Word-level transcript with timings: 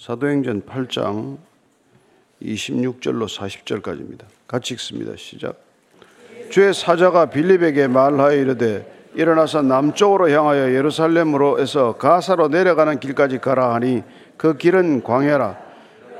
사도행전 0.00 0.62
8장 0.62 1.36
26절로 2.40 3.28
40절까지입니다. 3.28 4.22
같이 4.46 4.72
읽습니다. 4.72 5.12
시작. 5.14 5.56
주의 6.48 6.72
사자가 6.72 7.26
빌립에게 7.26 7.86
말하여 7.86 8.32
이르되 8.32 9.10
일어나서 9.12 9.60
남쪽으로 9.60 10.30
향하여 10.30 10.72
예루살렘으로에서 10.72 11.98
가사로 11.98 12.48
내려가는 12.48 12.98
길까지 12.98 13.40
가라 13.40 13.74
하니 13.74 14.02
그 14.38 14.56
길은 14.56 15.02
광야라. 15.02 15.58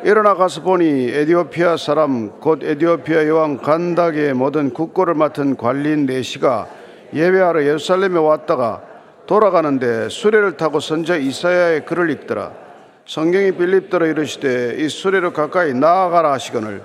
일어나 0.05 0.35
가서 0.35 0.61
보니 0.61 1.09
에디오피아 1.09 1.79
사람 1.79 2.39
곧 2.39 2.63
에디오피아 2.63 3.27
여왕 3.29 3.57
간닥의 3.63 4.35
모든 4.35 4.75
국고를 4.75 5.15
맡은 5.15 5.57
관리인 5.57 6.05
네시가 6.05 6.69
예배하러 7.15 7.65
예루살렘에 7.65 8.19
왔다가 8.19 8.83
돌아가는데 9.27 10.11
수레를 10.11 10.59
타고 10.59 10.81
선자 10.81 11.17
이사야의 11.17 11.87
글을 11.87 12.11
읽더라. 12.11 12.60
성경이 13.11 13.51
빌립더러 13.57 14.07
이르시되 14.07 14.77
이 14.79 14.89
수레로 14.89 15.33
가까이 15.33 15.75
나아가라 15.75 16.31
하시거늘 16.31 16.81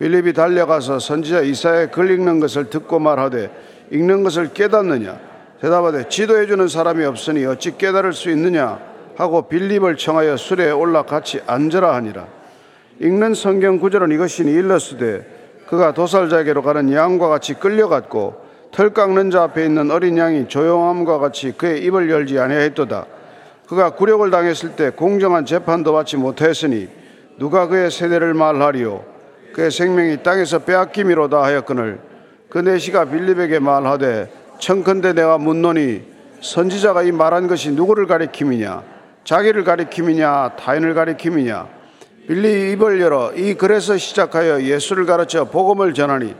빌립이 0.00 0.32
달려가서 0.32 0.98
선지자 0.98 1.42
이사야의 1.42 1.92
글 1.92 2.10
읽는 2.10 2.40
것을 2.40 2.68
듣고 2.68 2.98
말하되 2.98 3.48
읽는 3.92 4.24
것을 4.24 4.52
깨닫느냐? 4.52 5.20
대답하되 5.60 6.08
지도해 6.08 6.46
주는 6.46 6.66
사람이 6.66 7.04
없으니 7.04 7.46
어찌 7.46 7.78
깨달을 7.78 8.12
수 8.12 8.28
있느냐? 8.30 8.80
하고 9.16 9.42
빌립을 9.42 9.96
청하여 9.96 10.36
수레에 10.36 10.72
올라 10.72 11.02
같이 11.04 11.40
앉으라 11.46 11.94
하니라. 11.94 12.26
읽는 12.98 13.34
성경 13.34 13.78
구절은 13.78 14.10
이것이니 14.10 14.50
일러스되 14.50 15.62
그가 15.68 15.94
도살자에게로 15.94 16.62
가는 16.62 16.92
양과 16.92 17.28
같이 17.28 17.54
끌려갔고 17.54 18.34
털 18.72 18.90
깎는 18.90 19.30
자 19.30 19.44
앞에 19.44 19.64
있는 19.64 19.92
어린 19.92 20.18
양이 20.18 20.48
조용함과 20.48 21.20
같이 21.20 21.52
그의 21.52 21.84
입을 21.84 22.10
열지 22.10 22.36
아니하였도다 22.36 23.17
그가 23.68 23.90
굴욕을 23.90 24.30
당했을 24.30 24.76
때 24.76 24.88
공정한 24.90 25.44
재판도 25.44 25.92
받지 25.92 26.16
못하였으니 26.16 26.88
누가 27.38 27.68
그의 27.68 27.90
세대를 27.90 28.32
말하리요? 28.32 29.04
그의 29.52 29.70
생명이 29.70 30.22
땅에서 30.22 30.60
빼앗김이로다 30.60 31.42
하였거늘 31.42 32.00
그 32.48 32.58
내시가 32.58 33.04
빌립에게 33.04 33.58
말하되 33.58 34.30
청컨대 34.58 35.12
내가 35.12 35.36
묻노니 35.36 36.02
선지자가 36.40 37.02
이 37.02 37.12
말한 37.12 37.46
것이 37.46 37.72
누구를 37.72 38.06
가리킴이냐? 38.06 38.82
자기를 39.24 39.64
가리킴이냐? 39.64 40.56
타인을 40.58 40.94
가리킴이냐? 40.94 41.68
빌리 42.26 42.72
입을 42.72 43.00
열어 43.02 43.32
이 43.34 43.54
글에서 43.54 43.98
시작하여 43.98 44.62
예수를 44.62 45.04
가르쳐 45.04 45.44
복음을 45.44 45.92
전하니 45.92 46.34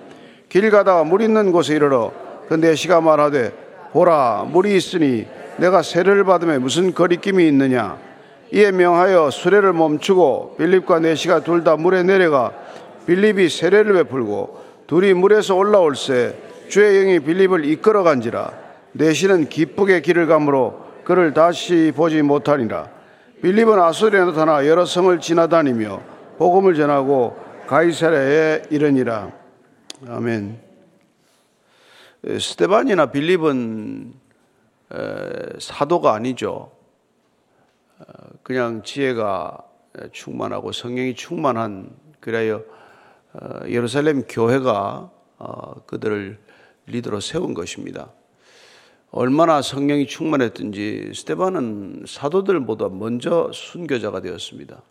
길 0.48 0.70
가다가 0.70 1.04
물 1.04 1.20
있는 1.20 1.52
곳에 1.52 1.76
이르러 1.76 2.10
그 2.48 2.54
내시가 2.54 3.02
말하되 3.02 3.52
보라 3.92 4.46
물이 4.48 4.74
있으니 4.74 5.26
내가 5.58 5.82
세례를 5.82 6.24
받음에 6.24 6.58
무슨 6.58 6.94
거리낌이 6.94 7.46
있느냐? 7.48 7.98
이에 8.52 8.70
명하여 8.70 9.30
수레를 9.30 9.72
멈추고 9.72 10.56
빌립과 10.56 11.00
내시가 11.00 11.40
둘 11.40 11.64
다 11.64 11.76
물에 11.76 12.02
내려가 12.02 12.52
빌립이 13.06 13.48
세례를 13.48 13.92
베풀고 13.94 14.62
둘이 14.86 15.12
물에서 15.12 15.54
올라올새 15.56 16.34
주의 16.68 17.00
영이 17.00 17.20
빌립을 17.20 17.64
이끌어 17.64 18.02
간지라. 18.02 18.52
내시는 18.92 19.48
기쁘게 19.48 20.00
길을 20.00 20.26
가므로 20.26 20.86
그를 21.04 21.34
다시 21.34 21.92
보지 21.94 22.22
못하니라. 22.22 22.88
빌립은 23.42 23.78
아수리에 23.78 24.20
나타나 24.20 24.66
여러 24.66 24.84
성을 24.84 25.18
지나다니며 25.20 26.00
복음을 26.38 26.74
전하고 26.74 27.36
가이사랴에 27.66 28.62
이르니라. 28.70 29.30
아멘. 30.08 30.58
스테반이나 32.38 33.06
빌립은 33.06 34.12
사도가 35.58 36.14
아니죠 36.14 36.72
그냥 38.42 38.82
지혜가 38.82 39.58
충만하고 40.12 40.72
성령이 40.72 41.14
충만한 41.14 41.90
그래야 42.20 42.60
어, 43.34 43.60
예루살렘 43.68 44.24
교회가 44.26 45.10
어, 45.38 45.74
그들을 45.86 46.38
리더로 46.86 47.20
세운 47.20 47.54
것입니다. 47.54 48.10
얼마나 49.10 49.62
성령이 49.62 50.06
충만했든지 50.06 51.12
스테반은 51.14 52.04
사도들보다 52.06 52.88
먼저 52.88 53.50
순교자가 53.52 54.20
되었습니다. 54.20 54.82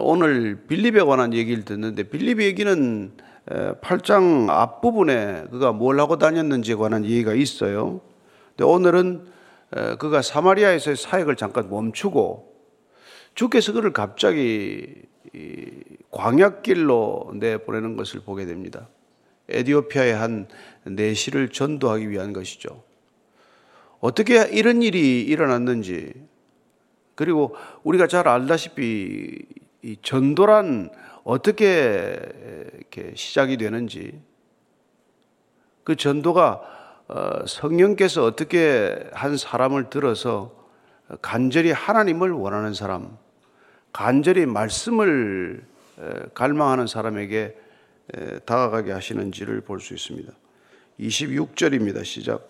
오늘 0.00 0.66
빌립에 0.66 1.02
관한 1.02 1.32
얘기를 1.32 1.64
듣는데 1.64 2.04
빌립 2.04 2.40
얘기는 2.42 3.12
8장 3.46 4.50
앞부분에 4.50 5.44
그가 5.50 5.72
뭘 5.72 6.00
하고 6.00 6.18
다녔는지에 6.18 6.74
관한 6.74 7.04
얘기가 7.04 7.34
있어요. 7.34 8.00
근데 8.56 8.64
오늘은 8.64 9.26
그가 9.98 10.22
사마리아에서의 10.22 10.96
사역을 10.96 11.36
잠깐 11.36 11.68
멈추고 11.68 12.56
주께서 13.34 13.72
그를 13.72 13.92
갑자기 13.92 15.02
광약길로 16.10 17.34
내보내는 17.34 17.96
것을 17.96 18.20
보게 18.20 18.46
됩니다. 18.46 18.88
에디오피아의 19.50 20.14
한 20.14 20.48
내시를 20.84 21.50
전도하기 21.50 22.08
위한 22.08 22.32
것이죠. 22.32 22.82
어떻게 24.00 24.48
이런 24.48 24.82
일이 24.82 25.20
일어났는지 25.22 26.14
그리고 27.14 27.54
우리가 27.82 28.06
잘 28.06 28.28
알다시피 28.28 29.44
이 29.82 29.96
전도란 30.02 30.90
어떻게 31.24 32.18
이렇게 32.74 33.12
시작이 33.14 33.56
되는지 33.56 34.20
그 35.84 35.96
전도가 35.96 36.52
어, 36.52 36.75
성령께서 37.46 38.24
어떻게 38.24 39.08
한 39.12 39.36
사람을 39.36 39.90
들어서 39.90 40.52
간절히 41.22 41.70
하나님을 41.70 42.32
원하는 42.32 42.74
사람, 42.74 43.16
간절히 43.92 44.46
말씀을 44.46 45.64
갈망하는 46.34 46.86
사람에게 46.86 47.56
다가가게 48.44 48.92
하시는지를 48.92 49.60
볼 49.60 49.80
수 49.80 49.94
있습니다. 49.94 50.32
26절입니다. 51.00 52.04
시작. 52.04 52.48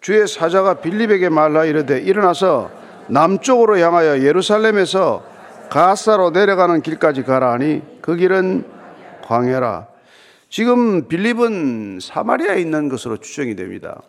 주의 0.00 0.26
사자가 0.26 0.80
빌립에게 0.80 1.28
말라 1.28 1.64
이르되 1.64 2.00
일어나서 2.00 2.70
남쪽으로 3.08 3.78
향하여 3.78 4.20
예루살렘에서 4.22 5.24
가사로 5.68 6.30
내려가는 6.30 6.80
길까지 6.80 7.22
가라 7.24 7.52
하니 7.52 7.82
그 8.00 8.16
길은 8.16 8.64
광야라. 9.24 9.88
지금 10.50 11.06
빌립은 11.06 12.00
사마리아에 12.02 12.60
있는 12.60 12.88
것으로 12.88 13.18
추정이 13.18 13.54
됩니다. 13.54 14.02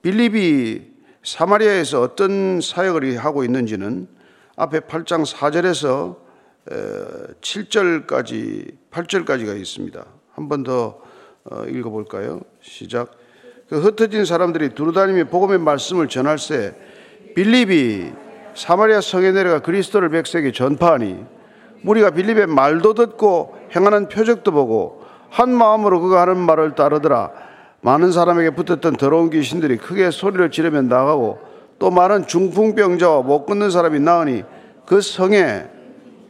빌립이 0.00 0.80
사마리아에서 1.22 2.00
어떤 2.00 2.62
사역을 2.62 3.18
하고 3.18 3.44
있는지는 3.44 4.08
앞에 4.56 4.80
8장 4.80 5.26
4절에서 5.30 6.16
7절까지 7.42 8.76
8절까지가 8.90 9.60
있습니다. 9.60 10.06
한 10.32 10.48
번더 10.48 11.02
어, 11.50 11.64
읽어볼까요? 11.66 12.40
시작. 12.62 13.12
그 13.68 13.78
흩어진 13.80 14.24
사람들이 14.24 14.70
두루다니며 14.70 15.24
복음의 15.24 15.58
말씀을 15.58 16.08
전할세 16.08 16.74
빌립이 17.34 18.12
사마리아 18.54 19.02
성에 19.02 19.32
내려가 19.32 19.60
그리스도를 19.60 20.08
백성에게 20.08 20.52
전파하니 20.52 21.37
무리가 21.82 22.10
빌립의 22.10 22.46
말도 22.46 22.94
듣고 22.94 23.56
행하는 23.74 24.08
표적도 24.08 24.52
보고 24.52 25.02
한 25.30 25.50
마음으로 25.50 26.00
그가 26.00 26.22
하는 26.22 26.38
말을 26.38 26.74
따르더라. 26.74 27.30
많은 27.80 28.12
사람에게 28.12 28.50
붙었던 28.50 28.96
더러운 28.96 29.30
귀신들이 29.30 29.76
크게 29.76 30.10
소리를 30.10 30.50
지르며 30.50 30.82
나가고 30.82 31.38
또 31.78 31.90
많은 31.90 32.26
중풍병자와 32.26 33.22
못 33.22 33.46
걷는 33.46 33.70
사람이 33.70 34.00
나으니 34.00 34.42
그 34.84 35.00
성에 35.00 35.66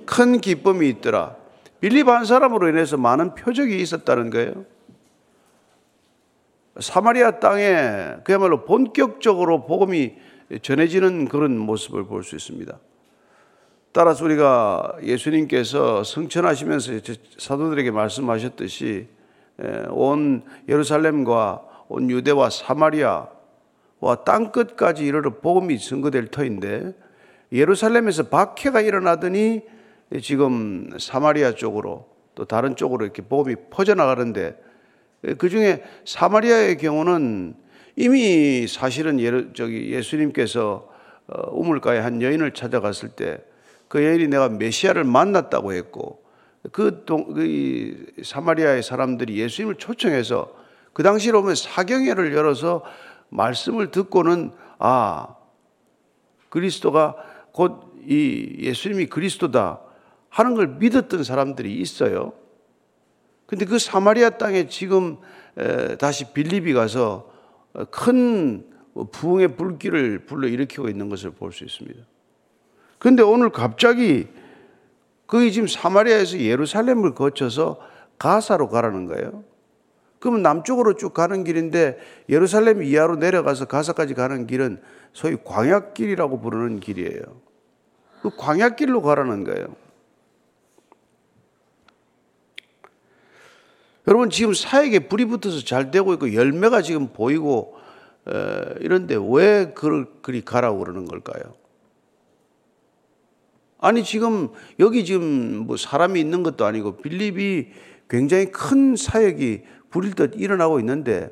큰 0.05 0.41
기쁨이 0.41 0.89
있더라. 0.91 1.37
빌립 1.81 2.09
한 2.09 2.25
사람으로 2.25 2.69
인해서 2.69 2.97
많은 2.97 3.35
표적이 3.35 3.81
있었다는 3.81 4.31
거예요. 4.31 4.65
사마리아 6.81 7.41
땅에 7.41 8.17
그야말로 8.25 8.65
본격적으로 8.65 9.67
복음이 9.67 10.15
전해지는 10.63 11.29
그런 11.29 11.57
모습을 11.59 12.05
볼 12.05 12.23
수 12.23 12.37
있습니다. 12.37 12.79
따라서 13.93 14.25
우리가 14.25 14.97
예수님께서 15.03 16.05
성천하시면서 16.05 16.93
사도들에게 17.39 17.91
말씀하셨듯이 17.91 19.09
온 19.91 20.43
예루살렘과 20.69 21.63
온 21.89 22.11
유대와 22.11 22.51
사마리아와 22.51 23.27
땅 24.25 24.53
끝까지 24.53 25.05
이르러 25.05 25.39
복음이 25.41 25.79
증거될 25.79 26.29
터인데 26.29 26.95
예루살렘에서 27.51 28.25
박해가 28.25 28.83
일어나더니 28.83 29.63
지금 30.23 30.91
사마리아 30.99 31.55
쪽으로 31.55 32.07
또 32.35 32.45
다른 32.45 32.77
쪽으로 32.77 33.05
이렇게 33.05 33.23
복음이 33.23 33.57
퍼져나가는데 33.71 34.57
그 35.39 35.49
중에 35.49 35.83
사마리아의 36.05 36.77
경우는 36.77 37.55
이미 37.97 38.67
사실은 38.69 39.19
예루, 39.19 39.53
저기 39.55 39.91
예수님께서 39.93 40.89
어, 41.27 41.51
우물가에 41.51 41.99
한 41.99 42.23
여인을 42.23 42.53
찾아갔을 42.53 43.11
때 43.11 43.43
그 43.89 44.05
여인이 44.05 44.29
내가 44.29 44.49
메시아를 44.49 45.05
만났다고 45.05 45.73
했고 45.73 46.23
그, 46.73 47.05
동, 47.07 47.33
그 47.33 48.07
사마리아의 48.23 48.83
사람들이 48.83 49.39
예수님을 49.39 49.77
초청해서 49.77 50.55
그 50.93 51.03
당시로 51.03 51.41
보면 51.43 51.55
사경회를 51.55 52.35
열어서 52.35 52.85
말씀을 53.31 53.91
듣고는 53.91 54.53
아 54.79 55.37
그리스도가 56.51 57.17
곧 57.53 57.89
이 58.09 58.57
예수님이 58.61 59.07
그리스도다 59.07 59.81
하는 60.31 60.55
걸 60.55 60.67
믿었던 60.79 61.25
사람들이 61.25 61.75
있어요. 61.77 62.33
근데 63.45 63.67
그 63.67 63.79
사마리아 63.79 64.31
땅에 64.31 64.67
지금 64.69 65.19
다시 65.99 66.33
빌립이 66.33 66.73
가서 66.73 67.31
큰 67.91 68.65
부흥의 69.13 69.57
불길을 69.57 70.21
불러 70.25 70.49
일으키고 70.49 70.89
있는 70.89 71.11
것을 71.11 71.33
볼 71.33 71.53
수 71.53 71.65
있습니다. 71.65 72.01
근데 72.99 73.23
오늘 73.23 73.51
갑자기 73.51 74.29
거기 75.27 75.53
지금 75.53 75.69
사마리아에서 75.69 76.41
예루살렘을 76.41 77.15
거쳐서 77.15 77.79
가사로 78.19 78.69
가라는 78.69 79.07
거예요. 79.07 79.45
그러면 80.19 80.43
남쪽으로 80.43 80.95
쭉 80.95 81.15
가는 81.15 81.45
길인데 81.45 81.99
예루살렘 82.29 82.83
이하로 82.83 83.17
내려가서 83.17 83.67
가사까지 83.67 84.15
가는 84.15 84.47
길은 84.47 84.83
소위 85.13 85.37
광약길이라고 85.45 86.41
부르는 86.41 86.81
길이에요. 86.81 87.23
그 88.23 88.31
광약길로 88.37 89.03
가라는 89.03 89.45
거예요. 89.45 89.77
여러분 94.09 94.31
지금 94.31 94.55
사역에 94.55 95.01
불이 95.01 95.27
붙어서 95.27 95.65
잘 95.65 95.91
되고 95.91 96.15
있고 96.15 96.33
열매가 96.35 96.83
지금 96.83 97.13
보이고 97.13 97.77
이런데 98.81 99.17
왜 99.31 99.73
그리 99.75 100.45
가라고 100.45 100.79
그러는 100.79 101.05
걸까요? 101.05 101.58
아니 103.81 104.03
지금 104.03 104.49
여기 104.81 105.05
지금 105.05 105.67
뭐 105.67 105.77
사람이 105.77 106.21
있는 106.21 106.43
것도 106.43 106.65
아니고 106.67 106.97
빌립이 106.97 107.69
굉장히 108.09 108.51
큰 108.51 108.97
사역이 108.97 109.63
불일 109.91 110.15
듯 110.15 110.33
일어나고 110.37 110.81
있는데 110.81 111.31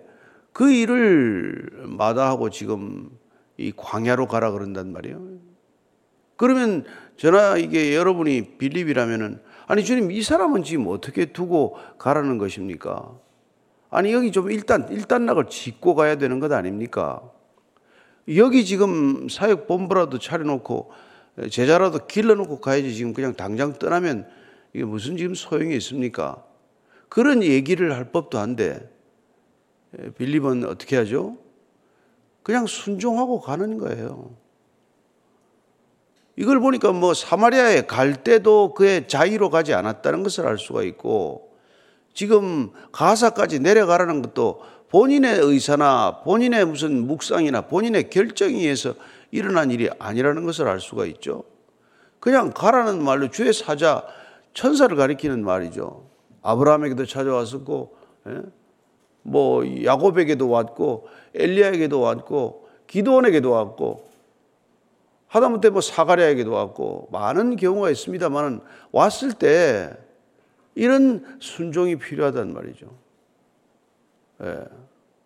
그 0.52 0.70
일을 0.70 1.70
마다하고 1.84 2.50
지금 2.50 3.10
이 3.56 3.72
광야로 3.76 4.26
가라 4.28 4.52
그런단 4.52 4.92
말이에요. 4.92 5.20
그러면 6.36 6.84
저나 7.16 7.56
이게 7.56 7.94
여러분이 7.94 8.58
빌립이라면은 8.58 9.40
아니 9.66 9.84
주님 9.84 10.12
이 10.12 10.22
사람은 10.22 10.62
지금 10.62 10.86
어떻게 10.86 11.26
두고 11.26 11.76
가라는 11.98 12.38
것입니까? 12.38 13.18
아니 13.90 14.12
여기 14.12 14.30
좀 14.30 14.50
일단 14.50 14.88
일단락을 14.90 15.46
짓고 15.48 15.94
가야 15.94 16.16
되는 16.16 16.38
것 16.38 16.52
아닙니까? 16.52 17.22
여기 18.36 18.64
지금 18.64 19.28
사역 19.28 19.66
본부라도 19.66 20.18
차려놓고 20.18 20.90
제자라도 21.50 22.06
길러놓고 22.06 22.60
가야지 22.60 22.94
지금 22.94 23.12
그냥 23.12 23.34
당장 23.34 23.74
떠나면 23.74 24.26
이게 24.72 24.84
무슨 24.84 25.16
지금 25.16 25.34
소용이 25.34 25.76
있습니까? 25.76 26.42
그런 27.08 27.42
얘기를 27.42 27.94
할 27.94 28.10
법도 28.10 28.38
한데 28.38 28.90
빌립은 30.18 30.64
어떻게 30.64 30.96
하죠? 30.96 31.36
그냥 32.42 32.66
순종하고 32.66 33.40
가는 33.40 33.78
거예요. 33.78 34.34
이걸 36.36 36.60
보니까 36.60 36.92
뭐 36.92 37.14
사마리아에 37.14 37.82
갈 37.82 38.22
때도 38.22 38.74
그의 38.74 39.08
자의로 39.08 39.50
가지 39.50 39.72
않았다는 39.72 40.22
것을 40.22 40.46
알 40.46 40.58
수가 40.58 40.82
있고 40.82 41.56
지금 42.12 42.70
가사까지 42.92 43.60
내려가라는 43.60 44.22
것도 44.22 44.62
본인의 44.90 45.40
의사나 45.40 46.20
본인의 46.24 46.66
무슨 46.66 47.06
묵상이나 47.06 47.62
본인의 47.62 48.10
결정에 48.10 48.54
의해서 48.54 48.94
일어난 49.36 49.70
일이 49.70 49.88
아니라는 49.98 50.44
것을 50.44 50.68
알 50.68 50.80
수가 50.80 51.06
있죠. 51.06 51.44
그냥 52.20 52.50
가라는 52.50 53.02
말로 53.02 53.28
주의 53.30 53.52
사자 53.52 54.04
천사를 54.54 54.94
가리키는 54.96 55.44
말이죠. 55.44 56.08
아브라함에게도 56.42 57.06
찾아왔었고, 57.06 57.96
예? 58.28 58.42
뭐 59.22 59.64
야곱에게도 59.84 60.48
왔고, 60.48 61.08
엘리야에게도 61.34 62.00
왔고, 62.00 62.68
기도원에게도 62.86 63.50
왔고, 63.50 64.06
하다못해 65.28 65.70
뭐 65.70 65.80
사가랴에게도 65.80 66.52
왔고 66.52 67.08
많은 67.10 67.56
경우가 67.56 67.90
있습니다만은 67.90 68.60
왔을 68.92 69.32
때 69.32 69.96
이런 70.74 71.38
순종이 71.40 71.96
필요하단 71.96 72.52
말이죠. 72.52 72.86
예. 74.42 74.64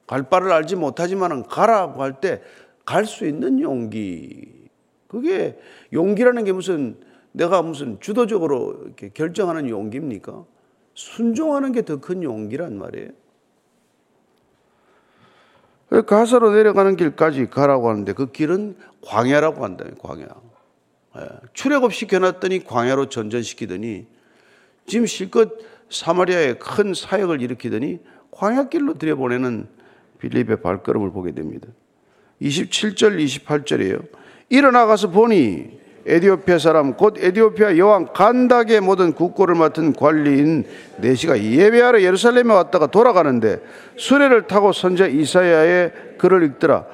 갈 0.06 0.24
바를 0.24 0.50
알지 0.52 0.76
못하지만은 0.76 1.44
가라고 1.44 2.02
할 2.02 2.14
때 2.20 2.42
갈 2.90 3.04
수 3.06 3.24
있는 3.24 3.60
용기. 3.60 4.68
그게 5.06 5.56
용기라는 5.92 6.44
게 6.44 6.52
무슨 6.52 6.96
내가 7.32 7.62
무슨 7.62 8.00
주도적으로 8.00 8.82
이렇게 8.84 9.10
결정하는 9.10 9.68
용기입니까? 9.68 10.44
순종하는 10.94 11.70
게 11.72 11.82
더 11.82 11.98
큰 12.00 12.22
용기란 12.24 12.76
말이에요. 12.76 13.10
가사로 16.06 16.52
내려가는 16.52 16.96
길까지 16.96 17.48
가라고 17.50 17.88
하는데 17.90 18.12
그 18.12 18.30
길은 18.32 18.76
광야라고 19.02 19.64
한다. 19.64 19.84
광야. 20.00 20.26
예. 21.18 21.28
출애굽 21.52 21.92
시켜놨더니 21.92 22.64
광야로 22.64 23.08
전전시키더니 23.08 24.06
지금 24.86 25.06
실컷 25.06 25.50
사마리아에 25.90 26.54
큰 26.54 26.94
사역을 26.94 27.40
일으키더니 27.42 28.00
광야길로 28.32 28.94
들여보내는 28.94 29.68
빌립의 30.18 30.60
발걸음을 30.62 31.10
보게 31.12 31.32
됩니다. 31.32 31.68
27절, 32.42 33.22
28절이에요. 33.44 34.06
일어나가서 34.48 35.10
보니 35.10 35.80
에디오피아 36.06 36.58
사람 36.58 36.94
곧 36.94 37.14
에디오피아 37.18 37.76
여왕 37.76 38.08
간닥의 38.14 38.80
모든 38.80 39.12
국고를 39.12 39.54
맡은 39.54 39.92
관리인 39.92 40.64
네시가 40.98 41.42
예배하러 41.42 42.02
예루살렘에 42.02 42.52
왔다가 42.52 42.86
돌아가는데 42.86 43.60
수레를 43.96 44.46
타고 44.46 44.72
선자 44.72 45.06
이사야의 45.06 46.16
글을 46.18 46.42
읽더라. 46.44 46.86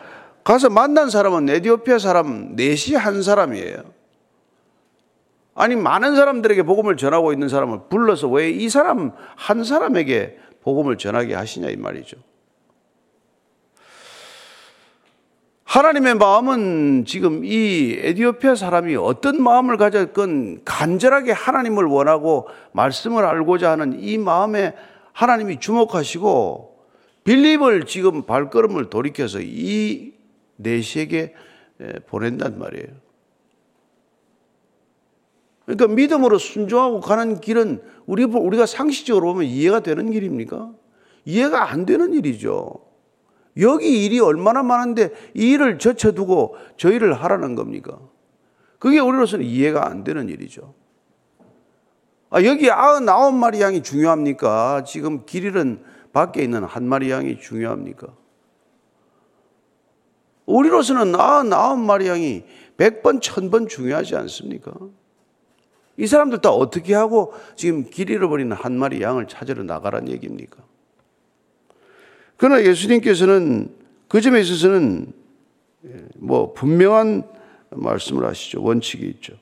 가서 0.43 0.71
만난 0.71 1.09
사람은 1.09 1.49
에디오피아 1.49 1.99
사람 1.99 2.57
네시 2.57 2.95
한 2.95 3.23
사람이에요. 3.23 3.97
아니 5.55 5.75
많은 5.75 6.17
사람들에게 6.17 6.65
복음을 6.65 6.97
전하고 6.97 7.33
있는 7.33 7.49
사람을 7.49 7.81
불러서 7.89 8.29
왜 8.29 8.51
이 8.51 8.69
사람 8.69 9.13
한 9.37 9.65
사람에게 9.65 10.37
복음을 10.63 10.99
전하게 10.99 11.35
하시냐 11.35 11.71
이 11.71 11.77
말이죠. 11.77 12.17
하나님의 15.67 16.15
마음은 16.15 17.05
지금 17.07 17.45
이 17.45 17.99
에디오피아 18.01 18.55
사람이 18.55 18.95
어떤 18.95 19.43
마음을 19.43 19.77
가졌건 19.77 20.63
간절하게 20.65 21.33
하나님을 21.33 21.85
원하고 21.85 22.49
말씀을 22.71 23.25
알고자 23.25 23.73
하는 23.73 23.99
이 24.01 24.17
마음에 24.17 24.75
하나님이 25.13 25.59
주목하시고 25.59 26.79
빌립을 27.25 27.85
지금 27.87 28.23
발걸음을 28.23 28.91
돌이켜서 28.91 29.41
이 29.43 30.13
내시에게 30.55 31.35
보낸단 32.07 32.61
말이에요. 32.61 32.87
그러니까 35.65 35.89
믿음으로 35.89 36.39
순종하고 36.39 37.01
가는 37.01 37.41
길은 37.41 37.83
우리, 38.07 38.23
우리가 38.23 38.67
상식적으로 38.67 39.33
보면 39.33 39.49
이해가 39.49 39.81
되는 39.81 40.13
길입니까? 40.13 40.71
이해가 41.25 41.73
안 41.73 41.87
되는 41.87 42.15
일이죠. 42.15 42.86
여기 43.61 44.05
일이 44.05 44.21
얼마나 44.21 44.63
많은데 44.63 45.13
이 45.35 45.53
일을 45.53 45.79
젖혀두고 45.79 46.57
저 46.77 46.91
일을 46.91 47.15
하라는 47.15 47.55
겁니까? 47.55 47.99
그게 48.79 48.99
우리로서는 48.99 49.45
이해가 49.45 49.89
안 49.89 50.05
되는 50.05 50.29
일이죠. 50.29 50.75
아, 52.29 52.43
여기 52.45 52.71
아흔아홉 52.71 53.35
마리 53.35 53.61
양이 53.61 53.83
중요합니까? 53.83 54.85
지금 54.85 55.25
길 55.25 55.45
잃은 55.45 55.83
밖에 56.13 56.43
있는 56.43 56.65
한 56.65 56.85
마리 56.87 57.11
양이 57.11 57.39
중요합니까? 57.39 58.09
우리로서는 60.45 61.19
아흔아홉 61.19 61.79
마리 61.79 62.09
양이 62.09 62.45
백 62.77 63.03
번, 63.03 63.21
천번 63.21 63.69
중요하지 63.69 64.17
않습니까? 64.17 64.73
이 65.97 66.07
사람들 66.07 66.43
다 66.43 66.51
어떻게 66.51 66.95
하고 66.95 67.33
지금 67.55 67.85
길 67.89 68.11
잃어버리는 68.11 68.55
한 68.55 68.77
마리 68.77 69.01
양을 69.01 69.29
찾으러 69.29 69.63
나가란 69.63 70.09
얘기입니까? 70.09 70.63
그러나 72.37 72.63
예수님께서는 72.63 73.71
그 74.09 74.21
점에 74.21 74.41
있어서는 74.41 75.13
뭐 76.17 76.53
분명한 76.53 77.25
말씀을 77.71 78.27
하시죠. 78.27 78.63
원칙이 78.63 79.07
있죠. 79.07 79.35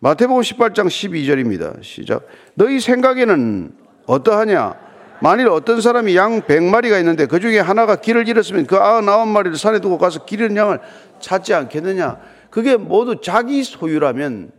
마태복음 0.00 0.42
18장 0.42 0.86
12절입니다. 0.86 1.82
시작. 1.82 2.26
너희 2.54 2.80
생각에는 2.80 3.72
어떠하냐? 4.06 4.88
만일 5.20 5.48
어떤 5.48 5.80
사람이 5.80 6.16
양 6.16 6.42
100마리가 6.42 6.98
있는데 7.00 7.26
그 7.26 7.40
중에 7.40 7.58
하나가 7.58 7.96
길을 7.96 8.28
잃었으면 8.28 8.66
그 8.66 8.78
99마리를 8.78 9.56
산에 9.56 9.80
두고 9.80 9.98
가서 9.98 10.24
길 10.24 10.40
잃은 10.40 10.56
양을 10.56 10.78
찾지 11.18 11.54
않겠느냐? 11.54 12.20
그게 12.50 12.76
모두 12.76 13.20
자기 13.20 13.64
소유라면 13.64 14.52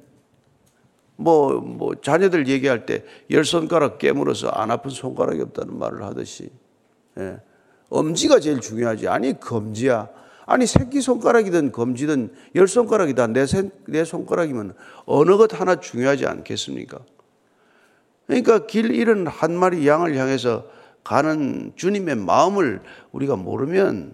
뭐, 1.15 1.59
뭐, 1.59 1.95
자녀들 1.95 2.47
얘기할 2.47 2.85
때 2.85 3.03
열 3.29 3.43
손가락 3.43 3.97
깨물어서 3.99 4.49
안 4.49 4.71
아픈 4.71 4.89
손가락이 4.89 5.41
없다는 5.41 5.77
말을 5.77 6.03
하듯이, 6.03 6.49
예. 7.19 7.39
엄지가 7.89 8.39
제일 8.39 8.60
중요하지. 8.60 9.08
아니, 9.08 9.39
검지야. 9.39 10.10
아니, 10.46 10.65
새끼손가락이든 10.65 11.72
검지든 11.72 12.34
열 12.55 12.67
손가락이다. 12.67 13.27
내, 13.27 13.46
내 13.88 14.03
손가락이면 14.03 14.74
어느 15.05 15.38
것 15.38 15.60
하나 15.60 15.79
중요하지 15.79 16.25
않겠습니까? 16.25 17.00
그러니까 18.27 18.67
길 18.67 18.91
잃은 18.91 19.27
한 19.27 19.55
마리 19.55 19.88
양을 19.88 20.15
향해서 20.15 20.67
가는 21.03 21.72
주님의 21.75 22.15
마음을 22.15 22.81
우리가 23.12 23.36
모르면 23.36 24.13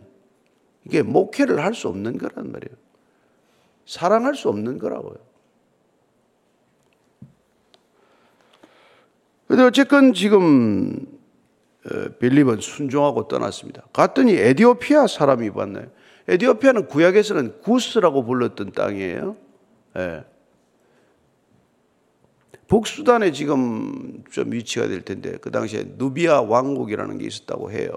이게 0.86 1.02
목회를 1.02 1.64
할 1.64 1.74
수 1.74 1.90
없는 1.90 2.18
거란 2.18 2.52
말이에요. 2.52 2.78
사랑할 3.86 4.36
수 4.36 4.50
없는 4.50 4.78
거라고요. 4.78 5.16
근데 9.48 9.64
어쨌건 9.64 10.14
지금 10.14 11.06
어, 11.06 11.15
빌립은 12.20 12.62
순종하고 12.62 13.28
떠났습니다. 13.28 13.84
갔더니 13.94 14.34
에디오피아 14.34 15.08
사람이 15.08 15.52
봤네요. 15.52 15.86
에디오피아는 16.28 16.88
구약에서는 16.88 17.62
구스라고 17.62 18.24
불렀던 18.26 18.72
땅이에요. 18.72 19.36
예. 19.98 20.24
북수단에 22.68 23.32
지금 23.32 24.24
좀 24.32 24.52
위치가 24.52 24.88
될 24.88 25.02
텐데 25.02 25.38
그 25.40 25.52
당시에 25.52 25.86
누비아 25.98 26.42
왕국이라는 26.42 27.20
게 27.20 27.28
있었다고 27.28 27.72
해요. 27.72 27.92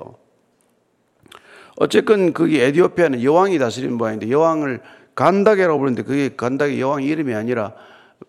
어쨌건 1.76 2.34
거기 2.34 2.60
에디오피아는 2.60 3.22
여왕이 3.22 3.58
다스리는 3.58 3.96
모양인데 3.96 4.30
여왕을 4.30 4.82
간다게라고 5.14 5.78
부르는데 5.78 6.02
그게 6.02 6.36
간다게 6.36 6.80
여왕 6.80 7.02
이름이 7.02 7.34
아니라 7.34 7.74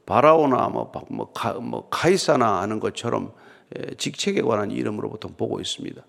바라오나 0.05 0.69
뭐, 0.69 0.91
뭐, 1.09 1.31
카, 1.33 1.53
뭐 1.53 1.89
카이사나 1.89 2.61
하는 2.61 2.79
것처럼 2.79 3.31
예, 3.31 3.48
직책에 3.97 4.41
관한 4.41 4.71
이름으로 4.71 5.09
보통 5.09 5.33
보고 5.37 5.59
있습니다. 5.59 6.01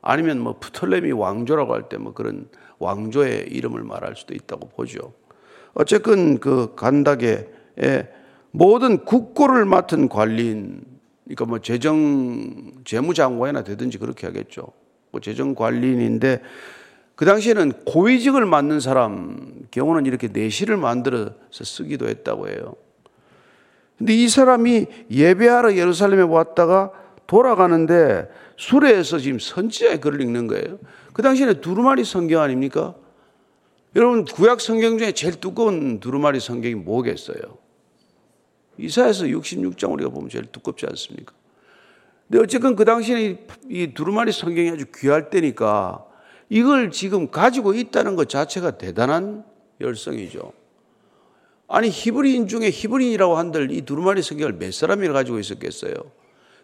아니면 0.00 0.38
뭐 0.40 0.56
프톨레미 0.58 1.12
왕조라고 1.12 1.74
할 1.74 1.88
때 1.88 1.98
뭐 1.98 2.14
그런 2.14 2.48
왕조의 2.78 3.48
이름을 3.48 3.82
말할 3.82 4.14
수도 4.16 4.34
있다고 4.34 4.68
보죠. 4.68 5.12
어쨌건 5.74 6.38
그 6.38 6.74
간다게의 6.76 8.08
모든 8.52 9.04
국고를 9.04 9.64
맡은 9.64 10.08
관리인, 10.08 10.82
그러니까 11.24 11.44
뭐 11.44 11.58
재정 11.58 12.72
재무장관이나 12.84 13.64
되든지 13.64 13.98
그렇게 13.98 14.26
하겠죠. 14.26 14.68
뭐 15.10 15.20
재정 15.20 15.54
관리인인데 15.54 16.40
그 17.14 17.24
당시에는 17.24 17.72
고위직을 17.84 18.46
맡는 18.46 18.80
사람 18.80 19.66
경우는 19.70 20.06
이렇게 20.06 20.28
내시를 20.28 20.76
만들어서 20.76 21.64
쓰기도 21.64 22.08
했다고 22.08 22.48
해요. 22.48 22.76
근데 23.98 24.14
이 24.14 24.28
사람이 24.28 24.86
예배하러 25.10 25.76
예루살렘에 25.76 26.22
왔다가 26.22 26.92
돌아가는데 27.26 28.28
수레에서 28.56 29.18
지금 29.18 29.38
선지자의 29.38 30.00
글을 30.00 30.20
읽는 30.22 30.46
거예요. 30.46 30.78
그 31.12 31.22
당시에는 31.22 31.60
두루마리 31.60 32.04
성경 32.04 32.42
아닙니까? 32.42 32.94
여러분 33.96 34.24
구약 34.24 34.60
성경 34.60 34.98
중에 34.98 35.12
제일 35.12 35.34
두꺼운 35.34 35.98
두루마리 35.98 36.40
성경이 36.40 36.76
뭐겠어요? 36.76 37.58
이사에서 38.78 39.24
66장 39.24 39.92
우리가 39.92 40.10
보면 40.10 40.28
제일 40.30 40.46
두껍지 40.46 40.86
않습니까? 40.86 41.34
근데 42.28 42.42
어쨌건 42.42 42.76
그 42.76 42.84
당시에 42.84 43.46
이 43.68 43.94
두루마리 43.94 44.30
성경이 44.30 44.70
아주 44.70 44.84
귀할 44.94 45.30
때니까 45.30 46.04
이걸 46.48 46.90
지금 46.92 47.30
가지고 47.30 47.74
있다는 47.74 48.14
것 48.14 48.28
자체가 48.28 48.78
대단한 48.78 49.44
열성이죠. 49.80 50.52
아니 51.68 51.90
히브리인 51.90 52.48
중에 52.48 52.70
히브리인이라고 52.70 53.36
한들 53.36 53.70
이 53.70 53.82
두루마리 53.82 54.22
성경을 54.22 54.54
몇 54.54 54.72
사람이 54.72 55.06
가지고 55.08 55.38
있었겠어요. 55.38 55.92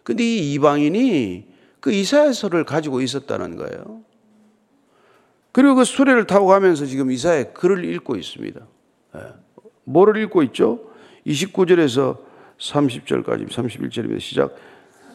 근데 0.03 0.23
이 0.23 0.53
이방인이 0.53 1.47
그 1.79 1.91
이사야서를 1.91 2.63
가지고 2.63 3.01
있었다는 3.01 3.55
거예요. 3.55 4.01
그리고 5.51 5.75
그 5.75 5.83
수레를 5.83 6.25
타고 6.25 6.47
가면서 6.47 6.85
지금 6.85 7.11
이사야 7.11 7.53
글을 7.53 7.85
읽고 7.85 8.15
있습니다. 8.15 8.59
네. 9.13 9.21
뭐를 9.83 10.21
읽고 10.23 10.41
있죠? 10.43 10.81
29절에서 11.27 12.17
30절까지 12.59 13.47
31절입니다. 13.49 14.19
시작. 14.19 14.55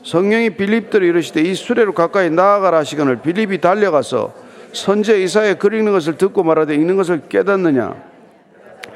성령이 0.04 0.56
빌립들을 0.56 1.06
이르시되 1.06 1.42
이 1.42 1.54
수레로 1.54 1.92
가까이 1.92 2.30
나아가라 2.30 2.78
하시거늘 2.78 3.23
빌립이 3.23 3.61
달려가서 3.61 4.35
선제 4.73 5.23
이사야 5.23 5.54
글 5.54 5.75
읽는 5.75 5.92
것을 5.92 6.16
듣고 6.16 6.42
말하되 6.44 6.75
읽는 6.75 6.97
것을 6.97 7.28
깨닫느냐 7.28 8.09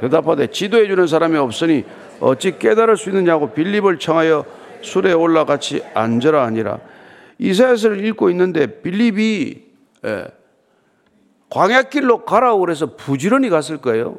대답하되 0.00 0.48
지도해 0.48 0.86
주는 0.86 1.06
사람이 1.06 1.36
없으니 1.36 1.84
어찌 2.20 2.58
깨달을 2.58 2.96
수 2.96 3.10
있느냐고 3.10 3.52
빌립을 3.52 3.98
청하여 3.98 4.44
술에 4.82 5.12
올라 5.12 5.44
같이 5.44 5.82
앉으라 5.94 6.44
하니라. 6.46 6.78
이사야서를 7.38 8.04
읽고 8.06 8.30
있는데 8.30 8.80
빌립이 8.82 9.62
예, 10.04 10.26
광야길로 11.50 12.24
가라고 12.24 12.60
그래서 12.60 12.96
부지런히 12.96 13.48
갔을 13.48 13.78
거예요. 13.78 14.18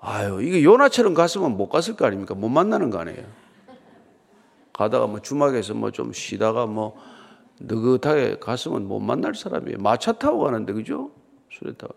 아유, 0.00 0.40
이게 0.42 0.62
요나처럼 0.62 1.14
갔으면 1.14 1.56
못 1.56 1.68
갔을 1.68 1.96
거 1.96 2.06
아닙니까? 2.06 2.34
못 2.34 2.48
만나는 2.48 2.90
거 2.90 2.98
아니에요. 2.98 3.24
가다가 4.72 5.06
뭐 5.06 5.20
주막에서 5.20 5.74
뭐 5.74 5.90
좀 5.90 6.12
쉬다가 6.12 6.66
뭐 6.66 6.96
느긋하게 7.60 8.38
갔으면 8.38 8.86
못 8.86 9.00
만날 9.00 9.34
사람이에요. 9.34 9.78
마차 9.78 10.12
타고 10.12 10.38
가는데, 10.40 10.72
그죠? 10.72 11.10
수레 11.50 11.72
타고. 11.72 11.94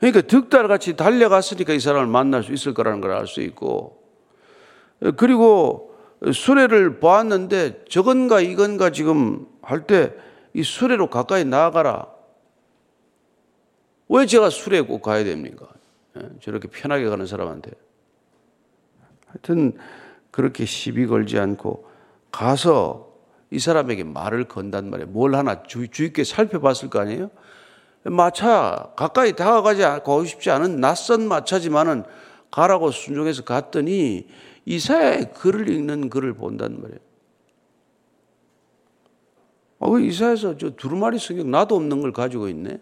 그러니까 0.00 0.22
득달같이 0.22 0.96
달려갔으니까 0.96 1.72
이 1.74 1.80
사람을 1.80 2.06
만날 2.06 2.42
수 2.42 2.52
있을 2.52 2.74
거라는 2.74 3.00
걸 3.00 3.12
알 3.12 3.26
수 3.26 3.40
있고 3.42 4.02
그리고 5.16 5.94
수레를 6.32 6.98
보았는데 7.00 7.84
저건가 7.88 8.40
이건가 8.40 8.90
지금 8.90 9.46
할 9.62 9.86
때 9.86 10.30
이 10.52 10.62
수레로 10.62 11.10
가까이 11.10 11.44
나아가라. 11.44 12.08
왜 14.08 14.26
제가 14.26 14.50
수레에 14.50 14.80
꼭 14.80 15.02
가야 15.02 15.22
됩니까? 15.22 15.68
예, 16.16 16.28
저렇게 16.40 16.66
편하게 16.68 17.08
가는 17.08 17.24
사람한테. 17.26 17.70
하여튼 19.26 19.78
그렇게 20.32 20.64
시비 20.64 21.06
걸지 21.06 21.38
않고 21.38 21.86
가서 22.32 23.14
이 23.52 23.58
사람에게 23.60 24.02
말을 24.04 24.48
건단 24.48 24.90
말이에요. 24.90 25.10
뭘 25.10 25.36
하나 25.36 25.62
주, 25.62 25.86
주의 25.88 26.08
깊게 26.08 26.24
살펴봤을 26.24 26.90
거 26.90 26.98
아니에요? 26.98 27.30
마차 28.04 28.92
가까이 28.96 29.34
다가가지 29.34 29.84
않고 29.84 30.24
싶지 30.24 30.50
않은 30.50 30.80
낯선 30.80 31.28
마차지만은 31.28 32.04
가라고 32.50 32.90
순종해서 32.90 33.44
갔더니 33.44 34.26
이사야의 34.64 35.32
글을 35.34 35.68
읽는 35.68 36.10
글을 36.10 36.34
본단 36.34 36.80
말이에요. 36.80 37.00
아, 39.80 39.88
왜 39.88 40.04
이사야에서 40.04 40.56
저 40.56 40.70
두루마리 40.70 41.18
성경 41.18 41.50
나도 41.50 41.76
없는 41.76 42.00
걸 42.00 42.12
가지고 42.12 42.48
있네? 42.48 42.78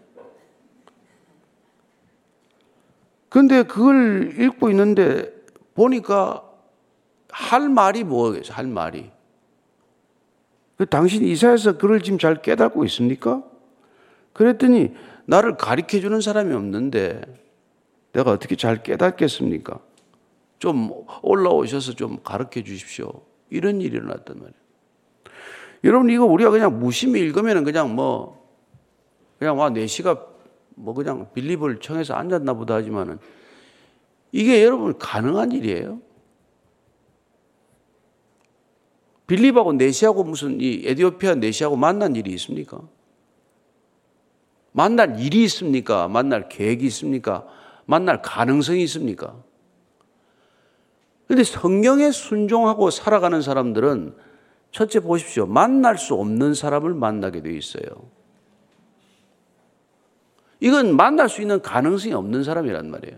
근데 3.29 3.63
그걸 3.63 4.35
읽고 4.39 4.69
있는데 4.71 5.31
보니까 5.75 6.43
할 7.29 7.69
말이 7.69 8.03
뭐겠어요? 8.03 8.55
할 8.55 8.67
말이. 8.67 9.11
그 10.77 10.85
당신 10.85 11.23
이사야에서 11.23 11.77
글을 11.77 12.01
지금 12.01 12.17
잘 12.17 12.41
깨닫고 12.41 12.85
있습니까? 12.85 13.43
그랬더니 14.39 14.93
나를 15.25 15.57
가르쳐 15.57 15.99
주는 15.99 16.21
사람이 16.21 16.53
없는데 16.53 17.19
내가 18.13 18.31
어떻게 18.31 18.55
잘 18.55 18.81
깨닫겠습니까? 18.83 19.81
좀 20.59 20.91
올라오셔서 21.21 21.93
좀 21.95 22.19
가르쳐 22.23 22.63
주십시오. 22.63 23.11
이런 23.49 23.81
일이 23.81 23.97
일어났단 23.97 24.37
말이에요. 24.37 24.53
여러분, 25.83 26.09
이거 26.09 26.23
우리가 26.23 26.51
그냥 26.51 26.79
무심히 26.79 27.19
읽으면 27.19 27.65
그냥 27.65 27.93
뭐, 27.93 28.49
그냥 29.39 29.59
와, 29.59 29.69
4시가 29.71 30.25
뭐 30.75 30.93
그냥 30.93 31.27
빌립을 31.33 31.81
청해서 31.81 32.13
앉았나 32.13 32.53
보다 32.53 32.75
하지만은 32.75 33.19
이게 34.31 34.63
여러분 34.63 34.97
가능한 34.97 35.51
일이에요? 35.51 35.99
빌립하고 39.27 39.73
네시하고 39.73 40.23
무슨 40.23 40.61
이 40.61 40.83
에디오피아 40.85 41.35
네시하고 41.35 41.75
만난 41.75 42.15
일이 42.15 42.31
있습니까? 42.31 42.81
만날 44.71 45.19
일이 45.19 45.43
있습니까? 45.45 46.07
만날 46.07 46.49
계획이 46.49 46.85
있습니까? 46.87 47.45
만날 47.85 48.21
가능성이 48.21 48.83
있습니까? 48.83 49.35
근데 51.27 51.43
성경에 51.43 52.11
순종하고 52.11 52.89
살아가는 52.89 53.41
사람들은 53.41 54.15
첫째 54.71 54.99
보십시오. 54.99 55.45
만날 55.45 55.97
수 55.97 56.13
없는 56.15 56.53
사람을 56.53 56.93
만나게 56.93 57.41
되어 57.41 57.53
있어요. 57.53 57.83
이건 60.59 60.95
만날 60.95 61.29
수 61.29 61.41
있는 61.41 61.61
가능성이 61.61 62.13
없는 62.13 62.43
사람이란 62.43 62.91
말이에요. 62.91 63.17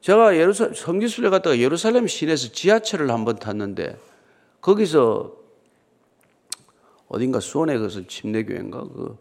제가 0.00 0.36
예루살 0.36 0.74
성지순례 0.74 1.30
갔다가 1.30 1.58
예루살렘 1.58 2.06
시내에서 2.06 2.52
지하철을 2.52 3.10
한 3.10 3.24
번 3.24 3.36
탔는데 3.36 3.98
거기서 4.60 5.32
어딘가 7.08 7.40
수원에 7.40 7.78
가서 7.78 8.06
침례교회인가 8.06 8.80
그, 8.82 9.16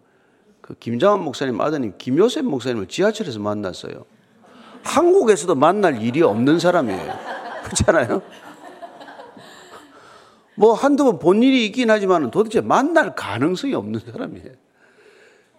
그 0.68 0.74
김장한 0.80 1.24
목사님 1.24 1.62
아드님 1.62 1.94
김요셉 1.98 2.44
목사님을 2.46 2.88
지하철에서 2.88 3.40
만났어요. 3.40 4.06
한국에서도 4.84 5.56
만날 5.56 6.02
일이 6.02 6.22
없는 6.22 6.60
사람이에요. 6.60 7.14
그렇잖아요? 7.64 8.22
뭐 10.56 10.74
한두 10.74 11.06
번 11.06 11.20
본 11.20 11.42
일이 11.42 11.66
있긴 11.66 11.90
하지만 11.90 12.32
도대체 12.32 12.60
만날 12.60 13.16
가능성이 13.16 13.76
없는 13.76 14.02
사람이에요. 14.12 14.52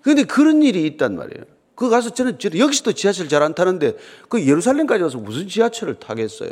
그런데 0.02 0.24
그런 0.24 0.62
일이 0.62 0.86
있단 0.86 1.16
말이에요. 1.16 1.44
그 1.74 1.88
가서 1.88 2.10
저는, 2.10 2.38
저는 2.38 2.58
여기서도 2.58 2.92
지하철 2.92 3.28
잘 3.28 3.42
안 3.42 3.54
타는데 3.54 3.96
그 4.28 4.46
예루살렘까지 4.46 5.02
와서 5.02 5.16
무슨 5.18 5.48
지하철을 5.48 5.94
타겠어요. 5.94 6.50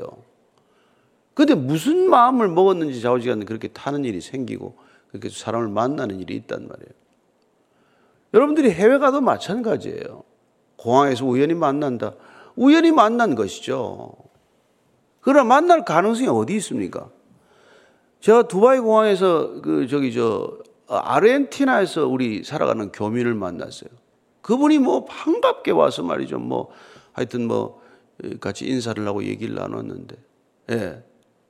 근데 1.34 1.54
무슨 1.54 2.08
마음을 2.08 2.48
먹었는지 2.48 3.02
좌우지간 3.02 3.44
그렇게 3.44 3.68
타는 3.68 4.04
일이 4.06 4.22
생기고 4.22 4.78
그렇게 5.08 5.28
사람을 5.28 5.68
만나는 5.68 6.20
일이 6.20 6.36
있단 6.36 6.66
말이에요. 6.66 7.05
여러분들이 8.34 8.70
해외 8.70 8.98
가도 8.98 9.20
마찬가지예요. 9.20 10.24
공항에서 10.76 11.24
우연히 11.24 11.54
만난다. 11.54 12.14
우연히 12.54 12.92
만난 12.92 13.34
것이죠. 13.34 14.12
그러나 15.20 15.44
만날 15.44 15.84
가능성이 15.84 16.28
어디 16.28 16.54
있습니까? 16.56 17.10
제가 18.20 18.48
두바이 18.48 18.78
공항에서 18.80 19.60
그 19.60 19.86
저기 19.88 20.12
저 20.12 20.58
아르헨티나에서 20.88 22.06
우리 22.06 22.44
살아가는 22.44 22.92
교민을 22.92 23.34
만났어요. 23.34 23.90
그분이 24.42 24.78
뭐 24.78 25.04
반갑게 25.04 25.72
와서 25.72 26.02
말이죠. 26.02 26.38
뭐 26.38 26.70
하여튼 27.12 27.46
뭐 27.48 27.82
같이 28.40 28.66
인사를 28.66 29.04
하고 29.06 29.24
얘기를 29.24 29.54
나눴는데, 29.54 30.16
예. 30.70 31.02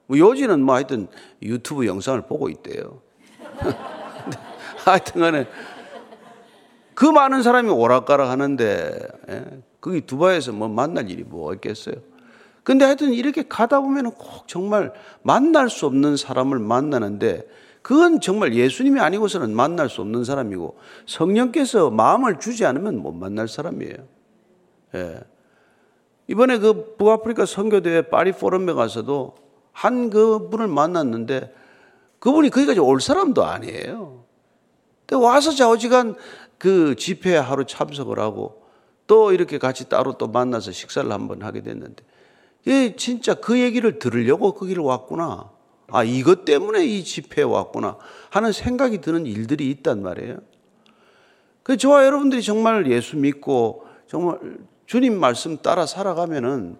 뭐 0.06 0.18
요지는 0.18 0.62
뭐 0.62 0.74
하여튼 0.74 1.08
유튜브 1.42 1.86
영상을 1.86 2.22
보고 2.22 2.48
있대요. 2.48 3.02
하여튼 4.84 5.20
간에 5.20 5.46
그 6.96 7.04
많은 7.04 7.42
사람이 7.42 7.70
오락가락 7.70 8.30
하는데, 8.30 8.98
예. 9.28 9.44
거기 9.80 10.00
두바이에서 10.00 10.50
뭐 10.50 10.66
만날 10.66 11.08
일이 11.10 11.22
뭐 11.22 11.54
있겠어요. 11.54 11.94
근데 12.64 12.84
하여튼 12.84 13.12
이렇게 13.12 13.44
가다 13.46 13.80
보면은 13.80 14.10
꼭 14.10 14.48
정말 14.48 14.92
만날 15.22 15.70
수 15.70 15.86
없는 15.86 16.16
사람을 16.16 16.58
만나는데 16.58 17.46
그건 17.82 18.20
정말 18.20 18.54
예수님이 18.54 18.98
아니고서는 18.98 19.54
만날 19.54 19.88
수 19.88 20.00
없는 20.00 20.24
사람이고 20.24 20.76
성령께서 21.06 21.90
마음을 21.90 22.40
주지 22.40 22.64
않으면 22.64 22.98
못 22.98 23.12
만날 23.12 23.46
사람이에요. 23.46 23.94
예. 24.96 25.20
이번에 26.26 26.58
그 26.58 26.96
북아프리카 26.96 27.46
선교대회 27.46 28.08
파리 28.08 28.32
포럼에 28.32 28.72
가서도 28.72 29.36
한 29.70 30.10
그분을 30.10 30.66
만났는데 30.66 31.54
그분이 32.18 32.50
거기까지 32.50 32.80
올 32.80 33.00
사람도 33.00 33.44
아니에요. 33.44 34.24
근데 35.06 35.24
와서 35.24 35.52
좌우지간 35.52 36.16
그 36.66 36.96
집회에 36.96 37.36
하루 37.36 37.64
참석을 37.64 38.18
하고 38.18 38.64
또 39.06 39.32
이렇게 39.32 39.56
같이 39.56 39.88
따로 39.88 40.14
또 40.14 40.26
만나서 40.26 40.72
식사를 40.72 41.08
한번 41.12 41.44
하게 41.44 41.62
됐는데 41.62 42.02
예, 42.66 42.96
진짜 42.96 43.34
그 43.34 43.60
얘기를 43.60 44.00
들으려고 44.00 44.52
거기를 44.52 44.82
왔구나. 44.82 45.48
아, 45.86 46.02
이것 46.02 46.44
때문에 46.44 46.84
이 46.84 47.04
집회에 47.04 47.44
왔구나 47.44 47.98
하는 48.30 48.50
생각이 48.50 49.00
드는 49.00 49.26
일들이 49.26 49.70
있단 49.70 50.02
말이에요. 50.02 50.38
그 51.62 51.76
저와 51.76 52.04
여러분들이 52.04 52.42
정말 52.42 52.90
예수 52.90 53.16
믿고 53.16 53.86
정말 54.08 54.40
주님 54.86 55.20
말씀 55.20 55.58
따라 55.58 55.86
살아가면은 55.86 56.78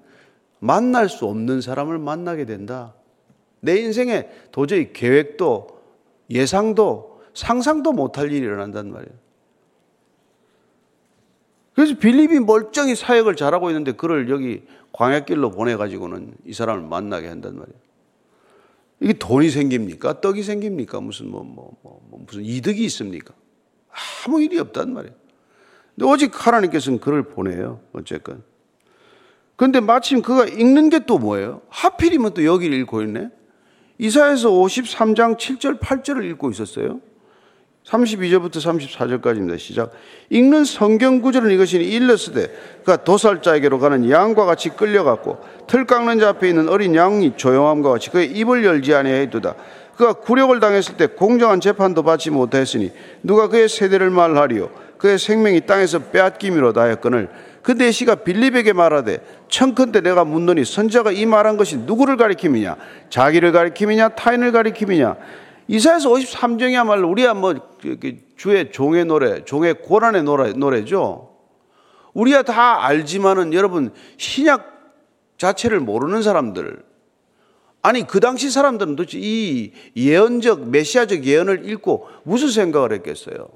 만날 0.58 1.08
수 1.08 1.26
없는 1.26 1.60
사람을 1.60 1.98
만나게 1.98 2.44
된다. 2.44 2.94
내 3.60 3.76
인생에 3.76 4.30
도저히 4.50 4.92
계획도 4.92 5.80
예상도 6.30 7.20
상상도 7.34 7.92
못할 7.92 8.32
일이 8.32 8.38
일어난단 8.38 8.90
말이에요. 8.90 9.25
그래서 11.76 11.94
빌립이 11.94 12.40
멀쩡히 12.40 12.96
사역을 12.96 13.36
잘하고 13.36 13.68
있는데 13.68 13.92
그를 13.92 14.30
여기 14.30 14.62
광야길로 14.92 15.50
보내가지고는 15.50 16.34
이 16.46 16.54
사람을 16.54 16.88
만나게 16.88 17.28
한단 17.28 17.56
말이에요. 17.56 17.78
이게 19.00 19.12
돈이 19.12 19.50
생깁니까? 19.50 20.22
떡이 20.22 20.42
생깁니까? 20.42 21.02
무슨 21.02 21.30
뭐, 21.30 21.44
뭐, 21.44 21.76
뭐, 21.82 22.00
뭐 22.08 22.24
무슨 22.26 22.42
이득이 22.42 22.82
있습니까? 22.86 23.34
아무 24.26 24.42
일이 24.42 24.58
없단 24.58 24.94
말이에요. 24.94 25.14
근데 25.94 26.10
오직 26.10 26.46
하나님께서는 26.46 26.98
그를 26.98 27.22
보내요. 27.24 27.80
어쨌건. 27.92 28.42
근데 29.56 29.80
마침 29.80 30.22
그가 30.22 30.46
읽는 30.46 30.88
게 30.88 31.00
또 31.00 31.18
뭐예요? 31.18 31.60
하필이면 31.68 32.32
또 32.32 32.44
여기를 32.44 32.76
읽고 32.78 33.02
있네? 33.02 33.28
이사에서 33.98 34.50
53장 34.50 35.36
7절, 35.36 35.78
8절을 35.78 36.24
읽고 36.30 36.50
있었어요. 36.50 37.02
32절부터 37.86 38.56
34절까지입니다. 38.56 39.58
시작. 39.58 39.92
읽는 40.30 40.64
성경 40.64 41.20
구절은 41.20 41.50
이것이니 41.52 41.84
일렀으되 41.84 42.48
그가 42.80 42.96
도살자에게로 43.04 43.78
가는 43.78 44.10
양과 44.10 44.44
같이 44.44 44.70
끌려갔고 44.70 45.38
틀 45.68 45.86
깎는 45.86 46.18
자 46.18 46.30
앞에 46.30 46.48
있는 46.48 46.68
어린 46.68 46.96
양이 46.96 47.36
조용함과 47.36 47.90
같이 47.90 48.10
그의 48.10 48.32
입을 48.32 48.64
열지 48.64 48.92
아니하였도다. 48.94 49.54
그가 49.96 50.14
굴욕을 50.14 50.60
당했을 50.60 50.96
때 50.96 51.06
공정한 51.06 51.60
재판도 51.60 52.02
받지 52.02 52.30
못하였으니 52.30 52.92
누가 53.22 53.48
그의 53.48 53.68
세대를 53.68 54.10
말하리요 54.10 54.68
그의 54.98 55.18
생명이 55.18 55.62
땅에서 55.62 56.00
빼앗김이로다 56.10 56.82
하였거늘 56.82 57.30
그때 57.62 57.90
시가 57.90 58.16
빌립에게 58.16 58.74
말하되 58.74 59.20
청컨대 59.48 60.02
내가 60.02 60.24
묻노니 60.24 60.66
선자가 60.66 61.12
이 61.12 61.24
말한 61.24 61.56
것이 61.56 61.78
누구를 61.78 62.18
가리킴이냐 62.18 62.76
자기를 63.08 63.52
가리킴이냐 63.52 64.10
타인을 64.10 64.52
가리킴이냐 64.52 65.16
이사에서 65.68 66.10
53장이야말로 66.10 67.10
우리야 67.10 67.34
뭐 67.34 67.54
주의 68.36 68.70
종의 68.70 69.04
노래, 69.06 69.44
종의 69.44 69.82
고난의 69.82 70.22
노래, 70.22 70.52
노래죠. 70.52 71.36
우리야 72.14 72.42
다 72.42 72.84
알지만은 72.84 73.52
여러분 73.52 73.92
신약 74.16 74.74
자체를 75.38 75.80
모르는 75.80 76.22
사람들 76.22 76.82
아니 77.82 78.06
그 78.06 78.20
당시 78.20 78.50
사람들은 78.50 78.96
도대체 78.96 79.18
이 79.20 79.72
예언적 79.96 80.68
메시아적 80.70 81.24
예언을 81.24 81.68
읽고 81.68 82.08
무슨 82.24 82.48
생각을 82.50 82.92
했겠어요? 82.92 83.48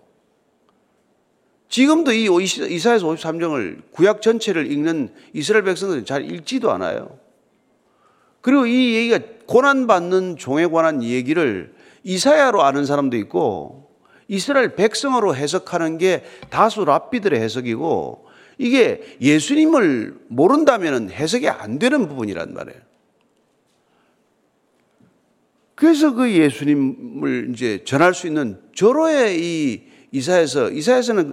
지금도 1.68 2.12
이 2.12 2.28
이사에서 2.44 3.06
53장을 3.06 3.82
구약 3.92 4.22
전체를 4.22 4.70
읽는 4.70 5.12
이스라엘 5.32 5.64
백성들은 5.64 6.04
잘 6.04 6.30
읽지도 6.30 6.70
않아요. 6.72 7.18
그리고 8.40 8.66
이 8.66 8.94
얘기가 8.94 9.18
고난 9.46 9.86
받는 9.86 10.36
종에 10.36 10.66
관한 10.66 11.02
얘기를 11.02 11.74
이사야로 12.02 12.62
아는 12.62 12.86
사람도 12.86 13.16
있고 13.18 13.90
이스라엘 14.28 14.76
백성으로 14.76 15.34
해석하는 15.34 15.98
게 15.98 16.24
다수 16.50 16.84
랍비들의 16.84 17.40
해석이고 17.40 18.26
이게 18.58 19.16
예수님을 19.20 20.18
모른다면 20.28 21.10
해석이 21.10 21.48
안 21.48 21.78
되는 21.78 22.06
부분이란 22.08 22.54
말이에요. 22.54 22.80
그래서 25.74 26.12
그 26.12 26.30
예수님을 26.30 27.52
이제 27.52 27.82
전할 27.84 28.12
수 28.12 28.26
있는 28.26 28.60
저로의 28.74 29.40
이 29.42 29.82
이사에서 30.12 30.70
이사에서는 30.70 31.32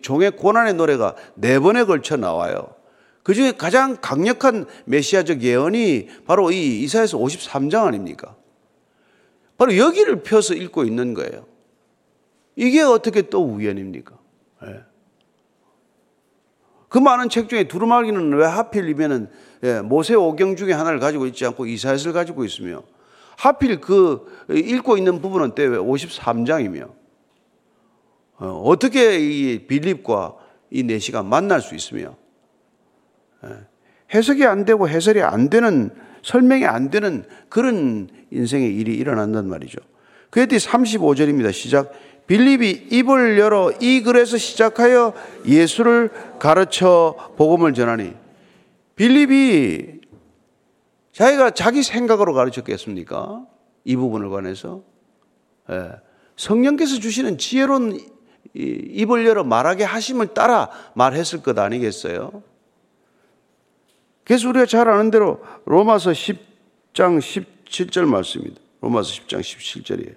종의 0.00 0.32
고난의 0.32 0.74
노래가 0.74 1.14
네 1.34 1.58
번에 1.58 1.84
걸쳐 1.84 2.16
나와요. 2.16 2.74
그 3.22 3.34
중에 3.34 3.52
가장 3.52 3.98
강력한 4.00 4.66
메시아적 4.86 5.42
예언이 5.42 6.08
바로 6.26 6.50
이 6.50 6.80
이사에서 6.82 7.18
53장 7.18 7.84
아닙니까? 7.84 8.36
바로 9.56 9.76
여기를 9.76 10.22
펴서 10.22 10.54
읽고 10.54 10.84
있는 10.84 11.14
거예요. 11.14 11.46
이게 12.56 12.82
어떻게 12.82 13.22
또 13.22 13.44
우연입니까? 13.44 14.16
네. 14.62 14.80
그 16.88 16.98
많은 16.98 17.28
책 17.28 17.48
중에 17.48 17.64
두루마기는 17.64 18.34
왜 18.34 18.46
하필이면은 18.46 19.28
예, 19.64 19.80
모세 19.80 20.14
오경 20.14 20.54
중에 20.56 20.72
하나를 20.72 21.00
가지고 21.00 21.26
있지 21.26 21.44
않고 21.44 21.66
이사야를 21.66 22.12
가지고 22.12 22.44
있으며 22.44 22.84
하필 23.36 23.80
그 23.80 24.44
읽고 24.48 24.96
있는 24.96 25.20
부분은 25.20 25.56
때왜 25.56 25.76
53장이며 25.78 26.92
어, 28.36 28.46
어떻게 28.64 29.18
이 29.18 29.66
빌립과 29.66 30.36
이 30.70 30.82
내시가 30.84 31.24
만날 31.24 31.60
수 31.60 31.74
있으며 31.74 32.16
예, 33.44 33.48
해석이 34.14 34.44
안 34.44 34.64
되고 34.64 34.88
해설이 34.88 35.20
안 35.22 35.50
되는 35.50 35.90
설명이 36.24 36.64
안 36.64 36.90
되는 36.90 37.24
그런 37.48 38.08
인생의 38.30 38.74
일이 38.74 38.94
일어난단 38.94 39.46
말이죠. 39.46 39.78
뒤 40.32 40.56
35절입니다. 40.56 41.52
시작. 41.52 41.92
빌립이 42.26 42.88
입을 42.90 43.38
열어 43.38 43.70
이 43.80 44.02
글에서 44.02 44.38
시작하여 44.38 45.12
예수를 45.46 46.10
가르쳐 46.38 47.14
복음을 47.36 47.74
전하니 47.74 48.14
빌립이 48.96 50.00
자기가 51.12 51.50
자기 51.50 51.82
생각으로 51.82 52.32
가르쳤겠습니까? 52.32 53.44
이 53.84 53.94
부분을 53.94 54.30
관해서 54.30 54.82
예. 55.70 55.90
성령께서 56.36 56.98
주시는 56.98 57.36
지혜로운 57.36 58.00
입을 58.54 59.26
열어 59.26 59.44
말하게 59.44 59.84
하심을 59.84 60.28
따라 60.28 60.70
말했을 60.94 61.42
것 61.42 61.58
아니겠어요? 61.58 62.42
그래서 64.24 64.48
우리가 64.48 64.66
잘 64.66 64.88
아는 64.88 65.10
대로 65.10 65.42
로마서 65.66 66.12
10장 66.12 67.18
17절 67.18 68.06
말씀입니다. 68.06 68.60
로마서 68.80 69.12
10장 69.12 69.40
17절이에요. 69.40 70.14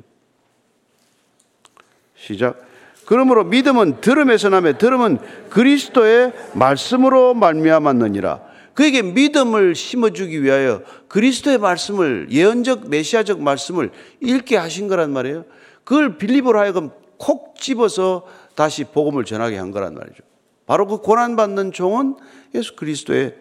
시작. 2.16 2.66
그러므로 3.06 3.44
믿음은 3.46 4.02
들음에서 4.02 4.50
나매 4.50 4.78
들음은 4.78 5.20
그리스도의 5.50 6.34
말씀으로 6.54 7.34
말미암았느니라. 7.34 8.42
그에게 8.74 9.02
믿음을 9.02 9.76
심어주기 9.76 10.44
위하여 10.44 10.84
그리스도의 11.08 11.58
말씀을 11.58 12.28
예언적 12.30 12.90
메시아적 12.90 13.42
말씀을 13.42 13.92
읽게 14.22 14.58
하신 14.58 14.88
거란 14.88 15.12
말이에요. 15.14 15.46
그걸 15.84 16.18
빌립으로 16.18 16.60
하여금 16.60 16.92
콕 17.18 17.56
집어서 17.56 18.28
다시 18.56 18.84
복음을 18.84 19.24
전하게 19.24 19.58
한 19.58 19.72
거란 19.72 19.96
말이죠. 19.96 20.22
바로 20.66 20.86
그 20.86 20.98
고난 20.98 21.36
받는 21.36 21.72
종은 21.72 22.18
예수 22.54 22.76
그리스도의 22.76 23.36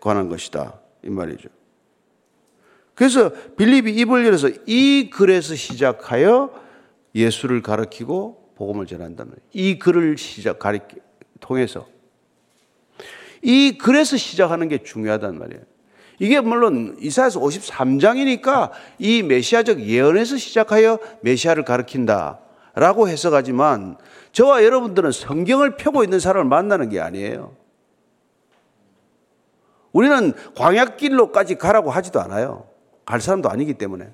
관한 0.00 0.28
것이다. 0.28 0.80
이 1.04 1.10
말이죠. 1.10 1.48
그래서 2.94 3.30
빌립이 3.56 3.92
입을 3.92 4.24
열어서 4.24 4.48
이 4.66 5.10
글에서 5.12 5.54
시작하여 5.54 6.52
예수를 7.14 7.62
가르치고 7.62 8.52
복음을 8.56 8.86
전한다는 8.86 9.34
이 9.52 9.78
글을 9.78 10.16
시작 10.16 10.58
가리 10.58 10.80
통해서 11.40 11.86
이 13.42 13.76
글에서 13.76 14.16
시작하는 14.16 14.68
게 14.68 14.82
중요하단 14.82 15.38
말이에요. 15.38 15.62
이게 16.20 16.40
물론 16.40 16.96
이사야서 17.00 17.40
53장이니까 17.40 18.70
이 18.98 19.22
메시아적 19.22 19.80
예언에서 19.80 20.36
시작하여 20.36 20.98
메시아를 21.22 21.64
가리킨다라고 21.64 23.08
해석하지만 23.08 23.98
저와 24.32 24.64
여러분들은 24.64 25.10
성경을 25.12 25.76
펴고 25.76 26.04
있는 26.04 26.20
사람을 26.20 26.48
만나는 26.48 26.88
게 26.88 27.00
아니에요. 27.00 27.63
우리는 29.94 30.32
광약길로까지 30.56 31.54
가라고 31.54 31.90
하지도 31.90 32.20
않아요. 32.20 32.66
갈 33.06 33.20
사람도 33.20 33.48
아니기 33.48 33.74
때문에. 33.74 34.10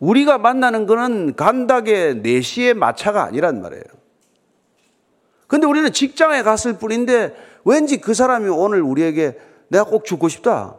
우리가 0.00 0.38
만나는 0.38 0.86
거는 0.86 1.34
간닥의 1.34 2.16
4시의 2.16 2.74
마차가 2.74 3.24
아니란 3.24 3.62
말이에요. 3.62 3.84
근데 5.46 5.66
우리는 5.66 5.90
직장에 5.92 6.42
갔을 6.42 6.74
뿐인데 6.74 7.34
왠지 7.64 8.00
그 8.00 8.14
사람이 8.14 8.48
오늘 8.48 8.82
우리에게 8.82 9.38
내가 9.68 9.84
꼭 9.84 10.04
죽고 10.04 10.28
싶다. 10.28 10.76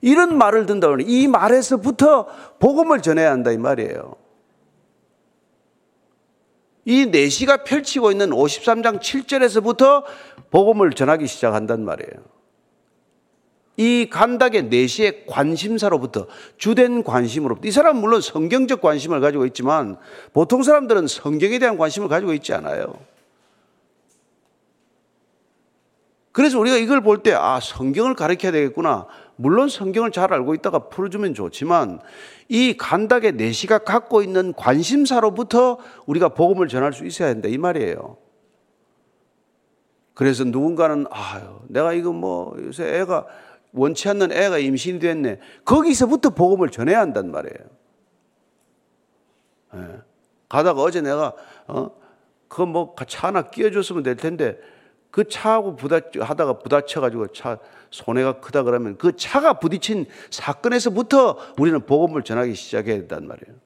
이런 0.00 0.36
말을 0.36 0.66
보니 0.66 1.04
이 1.04 1.28
말에서부터 1.28 2.26
복음을 2.58 3.00
전해야 3.00 3.30
한다 3.30 3.52
이 3.52 3.58
말이에요. 3.58 4.19
이 6.84 7.06
내시가 7.06 7.64
펼치고 7.64 8.10
있는 8.10 8.30
53장 8.30 9.00
7절에서부터 9.00 10.04
복음을 10.50 10.90
전하기 10.92 11.26
시작한단 11.26 11.84
말이에요. 11.84 12.40
이 13.76 14.08
간닥의 14.10 14.64
내시의 14.64 15.24
관심사로부터 15.26 16.26
주된 16.58 17.02
관심으로부터 17.02 17.66
이 17.66 17.70
사람은 17.70 18.00
물론 18.00 18.20
성경적 18.20 18.82
관심을 18.82 19.20
가지고 19.20 19.46
있지만 19.46 19.96
보통 20.32 20.62
사람들은 20.62 21.06
성경에 21.06 21.58
대한 21.58 21.78
관심을 21.78 22.08
가지고 22.08 22.34
있지 22.34 22.52
않아요. 22.52 22.94
그래서 26.32 26.58
우리가 26.58 26.76
이걸 26.76 27.00
볼 27.00 27.22
때, 27.22 27.32
아, 27.32 27.58
성경을 27.60 28.14
가르쳐야 28.14 28.52
되겠구나. 28.52 29.06
물론 29.40 29.70
성경을 29.70 30.10
잘 30.10 30.34
알고 30.34 30.54
있다가 30.54 30.90
풀어주면 30.90 31.32
좋지만, 31.32 32.00
이 32.48 32.76
간닥의 32.76 33.32
내시가 33.32 33.78
갖고 33.78 34.20
있는 34.20 34.52
관심사로부터 34.52 35.78
우리가 36.04 36.28
복음을 36.28 36.68
전할 36.68 36.92
수 36.92 37.06
있어야 37.06 37.30
한다. 37.30 37.48
이 37.48 37.56
말이에요. 37.56 38.18
그래서 40.12 40.44
누군가는, 40.44 41.06
아유, 41.10 41.60
내가 41.68 41.94
이거 41.94 42.12
뭐, 42.12 42.54
요새 42.58 42.98
애가, 42.98 43.26
원치 43.72 44.10
않는 44.10 44.30
애가 44.30 44.58
임신이 44.58 44.98
됐네. 44.98 45.38
거기서부터 45.64 46.30
복음을 46.30 46.68
전해야 46.68 47.00
한단 47.00 47.30
말이에요. 47.30 47.66
예. 49.76 50.00
가다가 50.50 50.82
어제 50.82 51.00
내가, 51.00 51.32
어, 51.66 51.90
그거 52.46 52.66
뭐차 52.66 53.28
하나 53.28 53.42
끼워줬으면 53.48 54.02
될 54.02 54.16
텐데, 54.16 54.58
그 55.10 55.26
차하고 55.26 55.76
부딪 55.76 56.20
하다가 56.20 56.58
부딪혀가지고 56.58 57.28
차 57.28 57.58
손해가 57.90 58.40
크다 58.40 58.62
그러면 58.62 58.96
그 58.96 59.16
차가 59.16 59.54
부딪힌 59.54 60.06
사건에서부터 60.30 61.36
우리는 61.58 61.84
복음을 61.84 62.22
전하기 62.22 62.54
시작해야 62.54 62.96
된단 62.98 63.26
말이에요. 63.26 63.56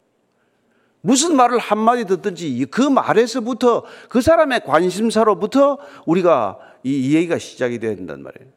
무슨 1.02 1.37
말을 1.37 1.58
한마디 1.58 2.06
듣든지 2.06 2.66
그 2.70 2.80
말에서부터 2.80 3.84
그 4.08 4.22
사람의 4.22 4.64
관심사로부터 4.64 5.78
우리가 6.06 6.58
이, 6.82 7.10
이 7.10 7.14
얘기가 7.14 7.38
시작이 7.38 7.78
돼야 7.78 7.94
된단 7.94 8.22
말이에요. 8.22 8.50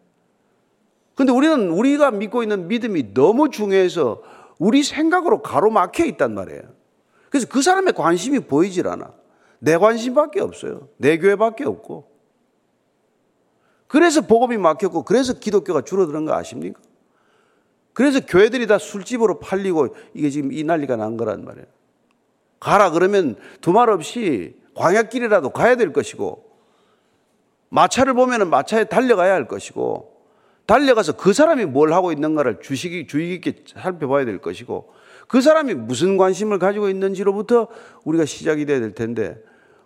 근데 1.13 1.34
우리는 1.34 1.71
우리가 1.71 2.12
믿고 2.12 2.43
있는 2.43 2.67
믿음이 2.67 3.13
너무 3.13 3.49
중요해서 3.49 4.21
우리 4.60 4.84
생각으로 4.84 5.41
가로막혀 5.41 6.06
있단 6.06 6.34
말이에요. 6.34 6.62
그래서 7.30 7.47
그 7.49 7.62
사람의 7.62 7.93
관심이 7.93 8.39
보이질 8.39 8.88
않아. 8.88 9.12
내 9.60 9.77
관심밖에 9.77 10.39
없어요. 10.39 10.88
내 10.97 11.17
교회밖에 11.17 11.65
없고. 11.65 12.16
그래서 13.88 14.21
복음이 14.21 14.58
막혔고 14.58 15.04
그래서 15.04 15.34
기독교가 15.34 15.82
줄어드는 15.82 16.26
거 16.26 16.34
아십니까? 16.34 16.80
그래서 17.93 18.19
교회들이 18.19 18.67
다 18.67 18.78
술집으로 18.78 19.39
팔리고 19.39 19.95
이게 20.13 20.30
지금 20.30 20.52
이 20.52 20.63
난리가 20.63 20.97
난 20.97 21.17
거란 21.17 21.45
말이에요. 21.45 21.65
가라 22.60 22.91
그러면 22.91 23.36
두말 23.62 23.89
없이 23.89 24.56
광약길이라도 24.76 25.50
가야 25.50 25.76
될 25.76 25.93
것이고 25.93 26.45
마차를 27.69 28.13
보면은 28.13 28.50
마차에 28.50 28.86
달려가야 28.86 29.34
할 29.34 29.47
것이고 29.47 30.15
달려가서 30.65 31.13
그 31.17 31.34
사람이 31.34 31.65
뭘 31.65 31.93
하고 31.93 32.12
있는가를 32.12 32.60
주식이 32.62 33.08
주의 33.08 33.39
깊게 33.39 33.63
살펴봐야 33.73 34.26
될 34.26 34.39
것이고 34.39 34.93
그 35.28 35.41
사람이 35.41 35.73
무슨 35.73 36.17
관심을 36.17 36.60
가지고 36.60 36.89
있는지로부터 36.89 37.67
우리가 38.04 38.26
시작이 38.26 38.65
돼야 38.65 38.80
될 38.80 38.93
텐데 38.93 39.38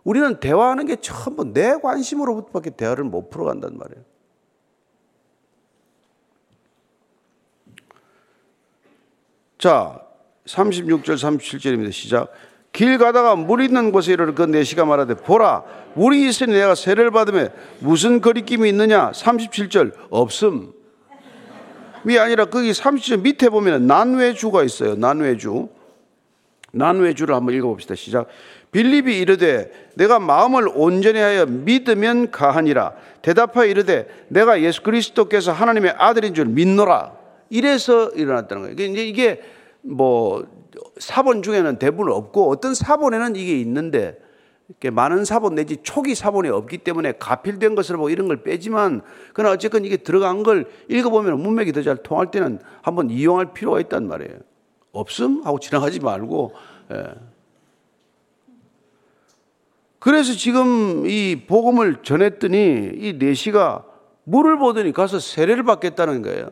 우리는 0.03 0.39
대화하는 0.39 0.85
게 0.85 0.95
전부 0.95 1.43
내 1.43 1.77
관심으로부터밖에 1.79 2.71
대화를 2.71 3.03
못 3.03 3.29
풀어간단 3.29 3.77
말이에요. 3.77 4.03
자, 9.57 10.01
36절, 10.45 11.05
37절입니다. 11.05 11.91
시작. 11.91 12.31
길 12.73 12.97
가다가 12.97 13.35
물 13.35 13.61
있는 13.61 13.91
곳에 13.91 14.13
이르러 14.13 14.33
그 14.33 14.43
내시가 14.43 14.85
말하되 14.85 15.15
보라 15.15 15.63
물이 15.93 16.27
있으니 16.27 16.53
내가 16.53 16.73
세례를 16.73 17.11
받으며 17.11 17.49
무슨 17.79 18.21
거리낌이 18.21 18.69
있느냐 18.69 19.11
37절 19.11 19.93
없음 20.09 20.71
이 22.07 22.17
아니라 22.17 22.45
거기 22.45 22.71
37절 22.71 23.21
밑에 23.21 23.49
보면 23.49 23.87
난외주가 23.87 24.63
있어요 24.63 24.95
난외주 24.95 25.67
난외주를 26.71 27.35
한번 27.35 27.53
읽어봅시다 27.55 27.95
시작 27.95 28.27
빌립이 28.71 29.19
이르되 29.19 29.71
내가 29.95 30.19
마음을 30.19 30.69
온전히 30.73 31.19
하여 31.19 31.45
믿으면 31.45 32.31
가하니라. 32.31 32.93
대답하여 33.21 33.67
이르되 33.67 34.07
내가 34.29 34.61
예수 34.61 34.81
그리스도께서 34.81 35.51
하나님의 35.51 35.95
아들인 35.97 36.33
줄 36.33 36.45
믿노라. 36.45 37.13
이래서 37.49 38.09
일어났다는 38.11 38.75
거예요. 38.75 38.91
이게 38.95 39.41
뭐 39.81 40.47
사본 40.97 41.43
중에는 41.43 41.79
대부분 41.79 42.11
없고 42.11 42.49
어떤 42.49 42.73
사본에는 42.73 43.35
이게 43.35 43.59
있는데 43.59 44.17
많은 44.89 45.25
사본 45.25 45.55
내지 45.55 45.77
초기 45.83 46.15
사본이 46.15 46.47
없기 46.47 46.77
때문에 46.77 47.13
가필된 47.19 47.75
것을 47.75 47.97
보고 47.97 48.09
이런 48.09 48.29
걸 48.29 48.41
빼지만 48.41 49.01
그러나 49.33 49.53
어쨌건 49.53 49.83
이게 49.83 49.97
들어간 49.97 50.43
걸 50.43 50.65
읽어보면 50.87 51.41
문맥이 51.41 51.73
더 51.73 51.81
잘 51.81 51.97
통할 51.97 52.31
때는 52.31 52.59
한번 52.81 53.09
이용할 53.09 53.53
필요가 53.53 53.81
있단 53.81 54.07
말이에요. 54.07 54.39
없음 54.91 55.45
하고 55.45 55.59
지나가지 55.59 55.99
말고 55.99 56.53
예. 56.91 57.03
그래서 59.99 60.33
지금 60.33 61.05
이 61.05 61.43
복음을 61.47 62.01
전했더니 62.01 62.91
이 62.95 63.13
내시가 63.19 63.85
물을 64.23 64.57
보더니 64.57 64.93
가서 64.93 65.19
세례를 65.19 65.63
받겠다는 65.63 66.23
거예요. 66.23 66.49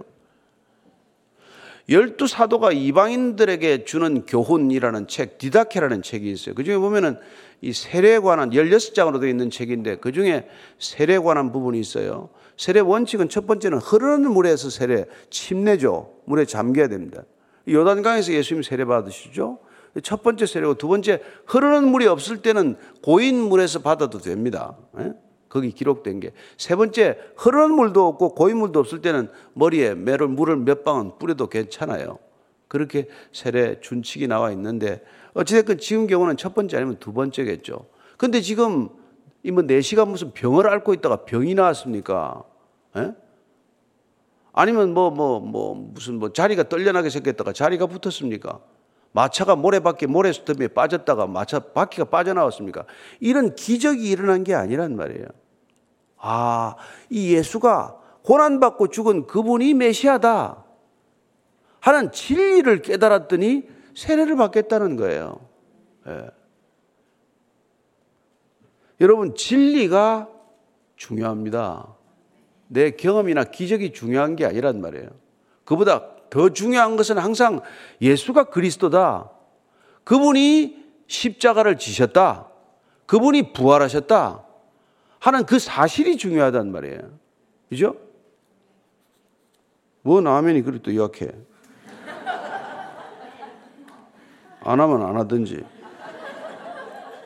열두 1.90 2.28
사도가 2.28 2.72
이방인들에게 2.72 3.86
주는 3.86 4.24
교훈이라는 4.28 5.08
책, 5.08 5.40
디다케라는 5.40 6.04
책이 6.04 6.32
있어요. 6.32 6.54
그 6.54 6.64
중에 6.64 6.78
보면은 6.78 7.18
이 7.62 7.74
세례에 7.74 8.20
관한 8.20 8.52
16장으로 8.52 9.20
되어 9.20 9.30
있는 9.30 9.50
책인데 9.50 9.96
그 9.96 10.12
중에 10.12 10.48
세례에 10.78 11.18
관한 11.18 11.52
부분이 11.52 11.80
있어요. 11.80 12.30
세례 12.58 12.82
원칙은 12.82 13.30
첫 13.30 13.48
번째는 13.48 13.80
흐르는 13.80 14.32
물에서 14.32 14.70
세례, 14.70 15.06
침내죠. 15.32 16.14
물에 16.26 16.46
잠겨야 16.46 16.88
됩니다. 16.88 17.24
요단강에서 17.68 18.34
예수님 18.34 18.64
세례 18.64 18.86
받으시죠. 18.86 19.60
첫 20.04 20.24
번째 20.24 20.46
세례고 20.46 20.76
두 20.76 20.88
번째 20.88 21.22
흐르는 21.46 21.90
물이 21.90 22.08
없을 22.08 22.42
때는 22.42 22.76
고인 23.02 23.36
물에서 23.42 23.80
받아도 23.80 24.20
됩니다. 24.20 24.78
예? 25.00 25.14
거기 25.50 25.72
기록된 25.72 26.20
게. 26.20 26.32
세 26.58 26.76
번째 26.76 27.18
흐르는 27.36 27.72
물도 27.72 28.08
없고 28.08 28.36
고인 28.36 28.58
물도 28.58 28.80
없을 28.80 29.02
때는 29.02 29.30
머리에 29.54 29.96
매를 29.96 30.28
물을 30.28 30.56
몇 30.58 30.84
방울 30.84 31.14
뿌려도 31.20 31.48
괜찮아요. 31.48 32.20
그렇게 32.68 33.08
세례 33.34 33.80
준칙이 33.82 34.28
나와 34.28 34.52
있는데 34.52 35.04
어찌됐건 35.34 35.80
지금 35.80 36.08
경우는 36.08 36.38
첫 36.38 36.54
번째 36.54 36.78
아니면 36.78 36.98
두 37.00 37.14
번째겠죠. 37.14 37.88
근데 38.18 38.42
지금 38.42 38.90
이뭐 39.44 39.64
네시가 39.64 40.06
무슨 40.06 40.32
병을 40.32 40.68
앓고 40.68 40.94
있다가 40.94 41.26
병이 41.26 41.56
나왔습니까? 41.56 42.44
예? 42.98 43.14
아니면 44.60 44.94
뭐, 44.94 45.10
뭐, 45.10 45.40
뭐, 45.40 45.74
무슨 45.74 46.20
뭐 46.20 46.34
자리가 46.34 46.68
떨려나게 46.68 47.10
생겼다가 47.10 47.54
자리가 47.54 47.88
붙었습니까? 47.88 48.60
마차가 49.14 49.56
모래바퀴 49.56 50.08
모래스톱에 50.08 50.68
빠졌다가 50.68 51.28
마차 51.28 51.60
바퀴가 51.60 52.10
빠져나왔습니까? 52.10 52.84
이런 53.22 53.56
기적이 53.56 54.10
일어난 54.10 54.44
게 54.44 54.54
아니란 54.54 54.98
말이에요. 54.98 55.28
아, 56.18 56.76
이 57.10 57.34
예수가 57.34 58.02
고난받고 58.24 58.90
죽은 58.90 59.28
그분이 59.28 59.76
메시아다. 59.76 60.66
하는 61.80 62.12
진리를 62.12 62.82
깨달았더니 62.82 63.64
세례를 63.96 64.36
받겠다는 64.36 64.98
거예요. 64.98 65.40
예. 66.06 66.30
여러분, 69.00 69.36
진리가 69.36 70.28
중요합니다. 70.98 71.96
내 72.72 72.92
경험이나 72.92 73.46
기적이 73.46 73.94
중요한 73.94 74.36
게 74.36 74.46
아니란 74.46 74.80
말이에요. 74.80 75.10
그보다 75.66 76.06
더 76.30 76.50
중요한 76.50 76.96
것은 76.96 77.18
항상 77.18 77.62
예수가 78.00 78.46
그리스도다. 78.46 79.32
그분이 80.04 80.78
십자가를 81.08 81.78
지셨다. 81.78 82.48
그분이 83.08 83.54
부활하셨다. 83.54 84.46
하는 85.20 85.46
그 85.46 85.58
사실이 85.58 86.18
중요하단 86.18 86.72
말이에요. 86.72 87.00
그죠? 87.70 87.96
뭔 90.04 90.28
아멘이 90.28 90.62
그리 90.62 90.82
또 90.82 90.96
약해. 90.96 91.32
안 94.62 94.80
하면 94.80 95.02
안 95.02 95.18
하든지. 95.18 95.66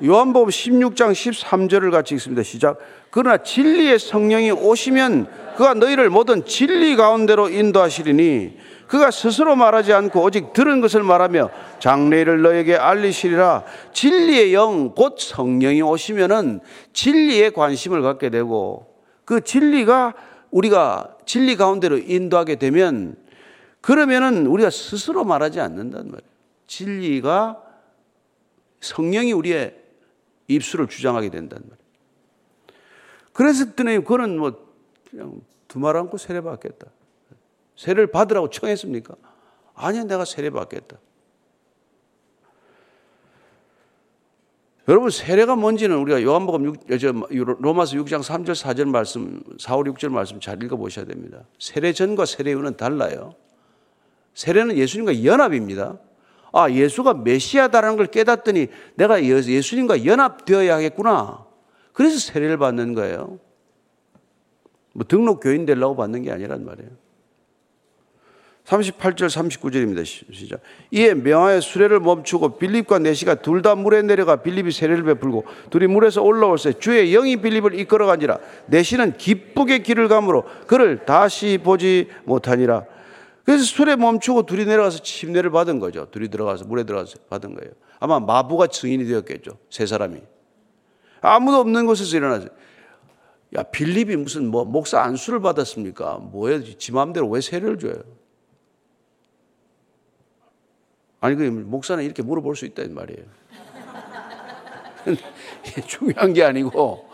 요한복음 0.06 0.50
16장 0.50 1.13
13절을 1.13 1.89
같이 1.89 2.16
읽습니다. 2.16 2.44
시작. 2.44 2.78
그러나 3.10 3.38
진리의 3.38 4.00
성령이 4.00 4.52
오시면 4.52 5.28
그가 5.56 5.76
너희를 5.76 6.10
모든 6.10 6.44
진리 6.46 6.98
가운데로 6.98 7.48
인도하시리니 7.48 8.58
그가 8.88 9.12
스스로 9.12 9.56
말하지 9.56 9.94
않고 9.94 10.22
오직 10.22 10.52
들은 10.52 10.82
것을 10.82 11.04
말하며 11.04 11.50
장래를 11.80 12.42
너에게 12.42 12.76
알리시리라. 12.76 13.63
진리의 13.94 14.54
영, 14.54 14.94
곧 14.94 15.16
성령이 15.18 15.82
오시면은 15.82 16.60
진리에 16.92 17.52
관심을 17.52 18.02
갖게 18.02 18.30
되고 18.30 18.94
그 19.24 19.39
진리가 19.39 20.16
우리가 20.52 21.16
진리 21.26 21.56
가운데로 21.56 21.98
인도하게 22.00 22.56
되면 22.56 23.16
그러면은 23.80 24.48
우리가 24.48 24.70
스스로 24.70 25.24
말하지 25.24 25.62
않는단 25.62 26.08
말이에요. 26.08 26.34
진리가 26.68 27.58
성령이 28.82 29.32
우리의 29.32 29.83
입술을 30.48 30.88
주장하게 30.88 31.30
된단 31.30 31.60
말이에요. 31.62 31.84
그래서 33.34 33.66
그랬더니 33.66 34.04
그는 34.04 34.38
뭐 34.38 34.74
그냥 35.10 35.42
두말 35.68 35.98
않고 35.98 36.18
세례 36.18 36.42
받겠다. 36.42 36.88
세례를 37.76 38.08
받으라고 38.08 38.50
청했습니까? 38.50 39.16
아니야, 39.74 40.04
내가 40.04 40.26
세례 40.26 40.50
받겠다. 40.50 40.98
여러분 44.90 45.10
세례가 45.10 45.56
뭔지는 45.56 45.98
우리가 45.98 46.22
요한복음 46.22 46.76
6, 46.90 47.62
로마서 47.62 47.96
6장 47.96 48.22
3절 48.22 48.52
4절 48.52 48.90
말씀 48.90 49.42
4, 49.58 49.78
5, 49.78 49.84
6절 49.86 50.10
말씀 50.10 50.42
잘 50.42 50.62
읽어 50.62 50.76
보셔야 50.76 51.06
됩니다. 51.06 51.46
세례 51.58 51.94
전과 51.94 52.26
세례 52.26 52.52
후는 52.52 52.76
달라요. 52.76 53.34
세례는 54.34 54.76
예수님과 54.76 55.24
연합입니다. 55.24 56.00
아, 56.54 56.70
예수가 56.70 57.16
메시아다라는 57.16 57.98
걸 57.98 58.06
깨닫더니 58.06 58.68
내가 58.96 59.24
예수님과 59.24 60.06
연합되어야 60.06 60.76
하겠구나. 60.76 61.46
그래서 61.94 62.20
세례를 62.20 62.58
받는 62.58 62.94
거예요. 62.94 63.39
뭐 64.94 65.06
등록 65.08 65.42
교인 65.42 65.66
되려고 65.66 65.96
받는 65.96 66.22
게 66.22 66.32
아니란 66.32 66.63
말이에요. 66.63 66.92
38절 68.66 69.28
39절입니다. 69.28 70.06
시작. 70.06 70.62
이에 70.92 71.13
명하여 71.16 71.60
수레를 71.60 72.00
멈추고 72.00 72.58
빌립과 72.58 73.00
내시가 73.00 73.36
둘 73.36 73.62
다 73.62 73.76
물에 73.76 74.04
내려가 74.04 74.38
빌립이 74.38 74.72
세례를 74.72 75.04
베풀고 75.04 75.46
둘이 75.70 75.88
물에서 75.88 76.22
올라올세 76.22 76.74
주의 76.80 77.12
영이 77.12 77.38
빌립을 77.38 77.78
이끌어가니라 77.80 78.38
내시는 78.68 79.18
기쁘게 79.18 79.80
길을 79.80 80.08
가므로 80.08 80.44
그를 80.68 81.04
다시 81.06 81.60
보지 81.62 82.10
못하니라. 82.26 82.86
그래서 83.44 83.64
수레 83.66 83.96
멈추고 83.98 84.46
둘이 84.46 84.66
내려가서 84.66 85.00
침례를 85.00 85.52
받은 85.52 85.80
거죠. 85.80 86.10
둘이 86.12 86.30
들어가서 86.30 86.66
물에 86.66 86.84
들어가서 86.84 87.16
받은 87.30 87.56
거예요. 87.56 87.74
아마 88.00 88.20
마부가 88.20 88.68
증인이 88.68 89.06
되었겠죠. 89.06 89.58
세 89.70 89.86
사람이. 89.86 90.22
아무도 91.22 91.58
없는 91.58 91.86
곳에서 91.86 92.16
일어나서 92.18 92.48
야 93.56 93.64
빌립이 93.64 94.16
무슨 94.16 94.48
뭐 94.48 94.66
목사 94.66 95.02
안수를 95.02 95.42
받았습니까? 95.42 96.18
뭐야 96.20 96.62
지 96.78 96.92
마음대로 96.92 97.30
왜 97.30 97.42
세례를 97.42 97.78
줘요? 97.80 97.96
아니 101.20 101.36
그 101.36 101.44
목사는 101.44 102.04
이렇게 102.04 102.24
물어볼 102.24 102.56
수 102.56 102.66
있다 102.66 102.84
이 102.84 102.90
말이에요. 102.90 103.26
중요한 105.88 106.34
게 106.34 106.44
아니고 106.44 107.10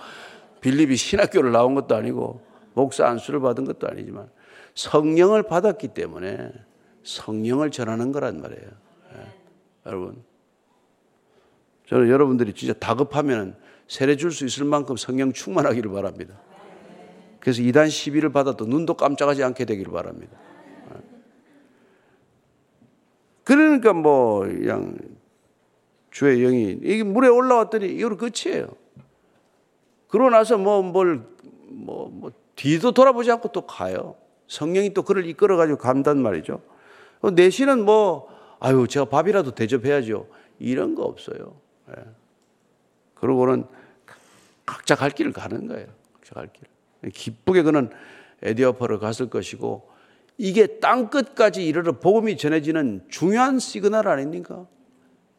빌립이 0.62 0.96
신학교를 0.96 1.52
나온 1.52 1.76
것도 1.76 1.96
아니고 1.96 2.42
목사 2.74 3.08
안수를 3.08 3.40
받은 3.40 3.66
것도 3.66 3.88
아니지만 3.88 4.30
성령을 4.76 5.44
받았기 5.44 5.90
때문에 5.90 6.52
성령을 7.04 7.72
전하는 7.72 8.12
거란 8.12 8.42
말이에요. 8.42 8.70
네. 9.14 9.20
여러분 9.86 10.24
저는 11.88 12.10
여러분들이 12.10 12.54
진짜 12.54 12.74
다급하면 12.74 13.56
세례 13.88 14.16
줄 14.16 14.32
수 14.32 14.46
있을 14.46 14.66
만큼 14.66 14.96
성령 14.96 15.34
충만하기를 15.34 15.92
바랍니다. 15.92 16.40
그래서 17.40 17.62
이단 17.62 17.90
시비를 17.90 18.32
받아도 18.32 18.66
눈도 18.66 18.94
깜짝하지 18.94 19.44
않게 19.44 19.66
되기를 19.66 19.92
바랍니다. 19.92 20.38
그러니까 23.44 23.94
뭐 23.94 24.42
그냥 24.42 24.98
주의 26.12 26.42
영이 26.42 26.80
이게 26.84 27.04
물에 27.04 27.28
올라왔더니 27.28 27.88
이거 27.88 28.16
끝이에요. 28.16 28.68
그러고 30.08 30.30
나서 30.30 30.58
뭐 30.58 30.84
뭘 30.84 31.24
뭐, 31.72 32.10
뭐 32.10 32.32
뒤도 32.56 32.92
돌아보지 32.92 33.32
않고 33.32 33.52
또 33.52 33.66
가요. 33.66 34.16
성령이 34.50 34.94
또 34.94 35.04
그를 35.04 35.26
이끌어 35.26 35.56
가지고 35.56 35.78
간단 35.78 36.22
말이죠. 36.22 36.62
내시는 37.34 37.86
뭐 37.86 38.28
아유 38.60 38.88
제가 38.90 39.06
밥이라도 39.06 39.52
대접해야죠. 39.52 40.28
이런 40.60 40.96
거 40.96 41.04
없어요. 41.04 41.56
예. 41.92 42.04
그러고는 43.16 43.66
각자 44.66 44.96
갈 44.96 45.12
길을 45.12 45.32
가는 45.32 45.68
거예요. 45.68 45.88
각자 46.16 46.36
갈 46.36 46.50
길. 46.52 47.12
기쁘게 47.12 47.62
그는 47.64 47.90
에디오파를 48.42 49.00
갔을 49.00 49.30
것이고 49.30 49.90
이게 50.38 50.80
땅 50.80 51.10
끝까지 51.10 51.66
이르러 51.66 52.00
복음이 52.00 52.38
전해지는 52.38 53.06
중요한 53.10 53.60
시그널 53.60 54.08
아닙니까? 54.08 54.68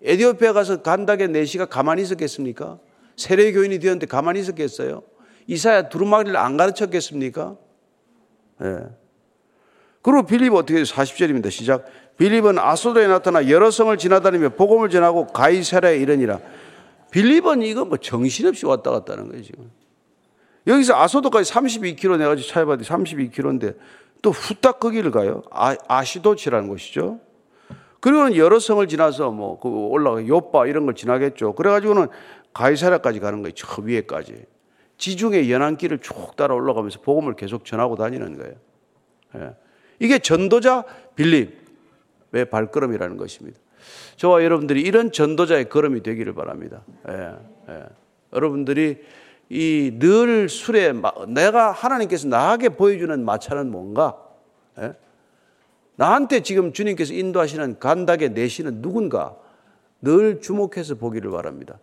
에디오피아 0.02 0.52
가서 0.52 0.82
간닥의 0.82 1.28
내시가 1.28 1.66
가만히 1.66 2.02
있었겠습니까? 2.02 2.78
세례 3.16 3.52
교인이 3.52 3.78
되었는데 3.78 4.06
가만히 4.06 4.40
있었겠어요? 4.40 5.02
이사야 5.46 5.88
두루마리를 5.88 6.36
안 6.36 6.56
가르쳤겠습니까? 6.56 7.56
예. 8.62 8.99
네. 10.00 10.02
그리고 10.02 10.22
빌립 10.24 10.54
어떻게 10.54 10.82
40절입니다. 10.82 11.50
시작. 11.50 11.86
빌립은 12.16 12.58
아소도에 12.58 13.06
나타나 13.06 13.48
여러 13.48 13.70
성을 13.70 13.96
지나다니며 13.96 14.50
복음을 14.50 14.90
전하고 14.90 15.26
가이사라에 15.28 15.96
이르니라. 15.98 16.40
빌립은 17.10 17.62
이거 17.62 17.84
뭐 17.84 17.98
정신없이 17.98 18.66
왔다 18.66 18.90
갔다 18.90 19.14
하는 19.14 19.28
거예요, 19.28 19.42
지금. 19.42 19.70
여기서 20.66 20.94
아소도까지 20.96 21.52
32km 21.52 22.18
내가지고 22.18 22.48
차해봤더니 22.48 22.86
32km인데 22.86 23.76
또 24.22 24.30
후딱 24.30 24.80
거기를 24.80 25.10
가요. 25.10 25.42
아, 25.50 25.74
아시도치라는 25.88 26.68
곳이죠. 26.68 27.20
그리고는 28.00 28.36
여러 28.36 28.58
성을 28.58 28.86
지나서 28.86 29.30
뭐 29.30 29.58
그 29.60 29.68
올라가 29.68 30.26
요빠 30.26 30.66
이런 30.66 30.86
걸 30.86 30.94
지나겠죠. 30.94 31.54
그래가지고는 31.54 32.08
가이사라까지 32.52 33.20
가는 33.20 33.42
거예요. 33.42 33.54
저 33.54 33.80
위에까지. 33.82 34.44
지중해 34.98 35.50
연안길을 35.50 36.00
쭉 36.00 36.36
따라 36.36 36.54
올라가면서 36.54 37.00
복음을 37.00 37.34
계속 37.34 37.64
전하고 37.64 37.96
다니는 37.96 38.36
거예요. 38.36 38.54
예. 39.36 39.54
이게 40.00 40.18
전도자 40.18 40.84
빌립의 41.14 42.46
발걸음이라는 42.50 43.16
것입니다. 43.16 43.58
저와 44.16 44.42
여러분들이 44.42 44.82
이런 44.82 45.12
전도자의 45.12 45.68
걸음이 45.68 46.02
되기를 46.02 46.34
바랍니다. 46.34 46.82
예. 47.08 47.34
예. 47.68 47.84
여러분들이 48.32 48.98
이 49.48 49.98
늘 49.98 50.48
술에 50.48 50.92
내가 51.28 51.72
하나님께서 51.72 52.28
나에게 52.28 52.70
보여주는 52.70 53.24
마차는 53.24 53.70
뭔가? 53.70 54.16
예? 54.78 54.94
나한테 55.96 56.40
지금 56.40 56.72
주님께서 56.72 57.12
인도하시는 57.12 57.78
간닥에 57.78 58.28
내시는 58.28 58.80
누군가 58.80 59.36
늘 60.00 60.40
주목해서 60.40 60.94
보기를 60.94 61.30
바랍니다. 61.30 61.78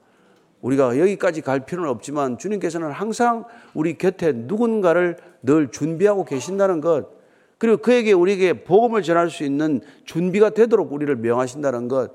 우리가 0.62 0.98
여기까지 0.98 1.42
갈 1.42 1.66
필요는 1.66 1.90
없지만 1.90 2.38
주님께서는 2.38 2.90
항상 2.92 3.46
우리 3.74 3.98
곁에 3.98 4.32
누군가를 4.32 5.18
늘 5.44 5.70
준비하고 5.70 6.24
계신다는 6.26 6.82
것, 6.82 7.10
그리고 7.58 7.78
그에게 7.78 8.14
우리에게 8.14 8.64
복음을 8.64 9.02
전할 9.02 9.30
수 9.30 9.44
있는 9.44 9.82
준비가 10.06 10.52
되도록 10.52 10.94
우리를 10.94 11.16
명하신다는 11.16 11.88
것, 11.88 12.12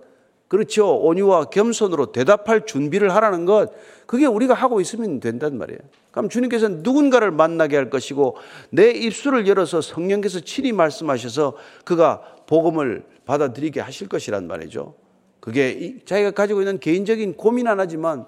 그렇죠. 0.48 0.98
온유와 0.98 1.46
겸손으로 1.46 2.12
대답할 2.12 2.66
준비를 2.66 3.14
하라는 3.14 3.46
것, 3.46 3.72
그게 4.06 4.26
우리가 4.26 4.52
하고 4.52 4.82
있으면 4.82 5.18
된단 5.18 5.56
말이에요. 5.56 5.80
그럼 6.10 6.28
주님께서는 6.28 6.80
누군가를 6.82 7.30
만나게 7.30 7.74
할 7.74 7.88
것이고, 7.88 8.36
내 8.68 8.90
입술을 8.90 9.48
열어서 9.48 9.80
성령께서 9.80 10.40
친히 10.40 10.72
말씀하셔서 10.72 11.56
그가 11.86 12.20
복음을 12.46 13.06
받아들이게 13.24 13.80
하실 13.80 14.08
것이란 14.08 14.46
말이죠. 14.46 14.94
그게 15.40 15.96
자기가 16.04 16.32
가지고 16.32 16.60
있는 16.60 16.78
개인적인 16.78 17.38
고민 17.38 17.66
하나지만, 17.66 18.26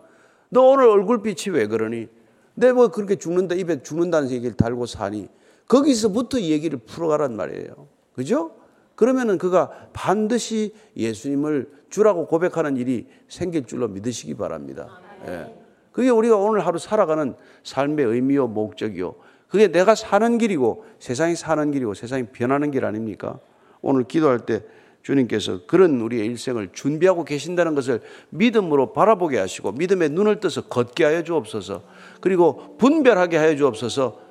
너 0.49 0.63
오늘 0.63 0.89
얼굴빛이 0.89 1.55
왜 1.55 1.67
그러니? 1.67 2.09
내 2.55 2.73
뭐 2.73 2.89
그렇게 2.89 3.17
죽는다, 3.17 3.55
입에 3.55 3.83
죽는다는 3.83 4.31
얘기를 4.31 4.57
달고 4.57 4.87
사니? 4.87 5.29
거기서부터 5.69 6.41
얘기를 6.41 6.79
풀어가란 6.79 7.37
말이에요. 7.37 7.89
그죠? 8.15 8.53
그러면은 8.95 9.39
그가 9.39 9.71
반드시 9.93 10.75
예수님을 10.97 11.71
주라고 11.91 12.27
고백하는 12.27 12.77
일이 12.77 13.07
생길 13.29 13.67
줄로 13.67 13.89
믿으시기 13.89 14.35
바랍니다. 14.35 15.01
예. 15.27 15.55
그게 15.93 16.11
우리가 16.11 16.37
오늘 16.37 16.67
하루 16.67 16.79
살아가는 16.79 17.35
삶의 17.63 18.05
의미요, 18.07 18.49
목적이요. 18.49 19.15
그게 19.49 19.69
내가 19.69 19.95
사는 19.95 20.39
길이고 20.39 20.85
세상이 20.99 21.37
사는 21.37 21.71
길이고 21.71 21.95
세상이 21.95 22.27
변하는 22.33 22.73
길 22.73 22.85
아닙니까? 22.85 23.39
오늘 23.81 24.05
기도할 24.05 24.41
때 24.41 24.65
주님께서 25.03 25.67
그런 25.67 26.01
우리의 26.01 26.27
일생을 26.27 26.71
준비하고 26.73 27.25
계신다는 27.25 27.75
것을 27.75 28.01
믿음으로 28.31 28.93
바라보게 28.93 29.39
하시고 29.39 29.73
믿음의 29.73 30.09
눈을 30.09 30.41
떠서 30.41 30.63
걷게 30.63 31.05
하여 31.05 31.23
주옵소서. 31.23 31.83
그리고 32.21 32.77
분별하게 32.79 33.37
하여 33.37 33.55
주옵소서. 33.55 34.24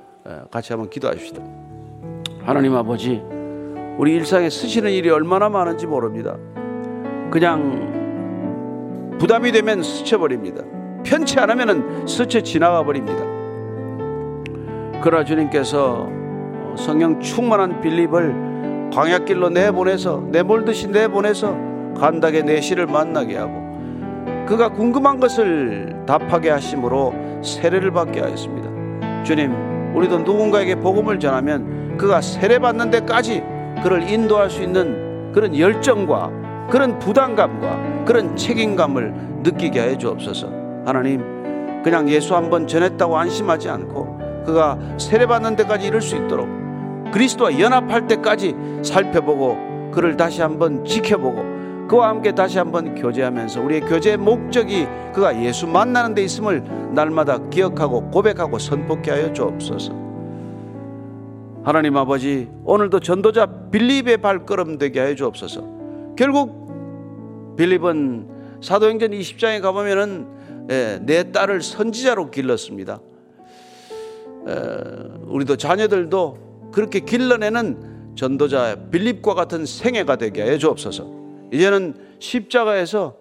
같이 0.51 0.73
한번 0.73 0.89
기도합시다. 0.89 1.41
하나님 2.43 2.75
아버지, 2.75 3.21
우리 3.97 4.13
일상에 4.15 4.49
쓰시는 4.49 4.91
일이 4.91 5.09
얼마나 5.09 5.49
많은지 5.49 5.87
모릅니다. 5.87 6.37
그냥 7.29 9.17
부담이 9.19 9.51
되면 9.51 9.83
스쳐버립니다. 9.83 10.63
편치 11.03 11.39
않으면 11.39 12.07
스쳐 12.07 12.41
지나가 12.41 12.83
버립니다. 12.83 13.23
그러나 15.01 15.23
주님께서 15.25 16.09
성령 16.77 17.19
충만한 17.19 17.81
빌립을 17.81 18.89
광야길로 18.93 19.49
내보내서 19.49 20.23
내몰듯이 20.31 20.87
내보내서 20.87 21.55
간닥의 21.97 22.43
내시를 22.43 22.87
만나게 22.87 23.37
하고 23.37 23.63
그가 24.47 24.69
궁금한 24.69 25.19
것을 25.19 26.03
답하게 26.05 26.49
하심으로 26.49 27.41
세례를 27.43 27.91
받게 27.91 28.21
하였습니다. 28.21 29.23
주님, 29.23 29.72
우리도 29.93 30.19
누군가에게 30.19 30.75
복음을 30.75 31.19
전하면 31.19 31.97
그가 31.97 32.21
세례 32.21 32.59
받는 32.59 32.89
데까지 32.89 33.43
그를 33.83 34.09
인도할 34.09 34.49
수 34.49 34.61
있는 34.61 35.31
그런 35.31 35.57
열정과 35.57 36.31
그런 36.69 36.99
부담감과 36.99 38.05
그런 38.05 38.35
책임감을 38.35 39.13
느끼게 39.43 39.81
해 39.81 39.97
주옵소서. 39.97 40.47
하나님, 40.85 41.81
그냥 41.83 42.09
예수 42.09 42.35
한번 42.35 42.65
전했다고 42.65 43.17
안심하지 43.17 43.69
않고 43.69 44.19
그가 44.45 44.77
세례받는 44.97 45.55
데까지 45.55 45.87
이룰 45.87 46.01
수 46.01 46.15
있도록 46.15 46.47
그리스도와 47.11 47.59
연합할 47.59 48.07
때까지 48.07 48.55
살펴보고 48.81 49.91
그를 49.91 50.17
다시 50.17 50.41
한번 50.41 50.83
지켜보고 50.83 51.52
그와 51.93 52.09
함께 52.09 52.31
다시 52.33 52.57
한번 52.57 52.95
교제하면서 52.95 53.61
우리의 53.61 53.81
교제의 53.81 54.17
목적이 54.17 54.87
그가 55.13 55.43
예수 55.43 55.67
만나는 55.67 56.15
데 56.15 56.23
있음을 56.23 56.63
날마다 56.91 57.37
기억하고 57.51 58.09
고백하고 58.09 58.57
선포케 58.57 59.11
하여 59.11 59.31
주옵소서. 59.31 59.93
하나님 61.63 61.95
아버지 61.95 62.49
오늘도 62.65 62.99
전도자 62.99 63.45
빌립의 63.69 64.17
발걸음 64.23 64.79
되게 64.79 65.01
하여 65.01 65.13
주옵소서. 65.13 66.15
결국 66.17 67.53
빌립은 67.57 68.57
사도행전 68.59 69.11
20장에 69.11 69.61
가보면은 69.61 70.25
예, 70.71 70.99
내 70.99 71.31
딸을 71.31 71.61
선지자로 71.61 72.31
길렀습니다. 72.31 73.01
우리도 75.27 75.57
자녀들도 75.57 76.71
그렇게 76.73 77.01
길러내는 77.01 78.15
전도자 78.15 78.77
빌립과 78.89 79.35
같은 79.35 79.67
생애가 79.67 80.15
되게 80.15 80.41
해 80.41 80.57
주옵소서. 80.57 81.22
이제는 81.53 81.95
십자가에서 82.19 83.15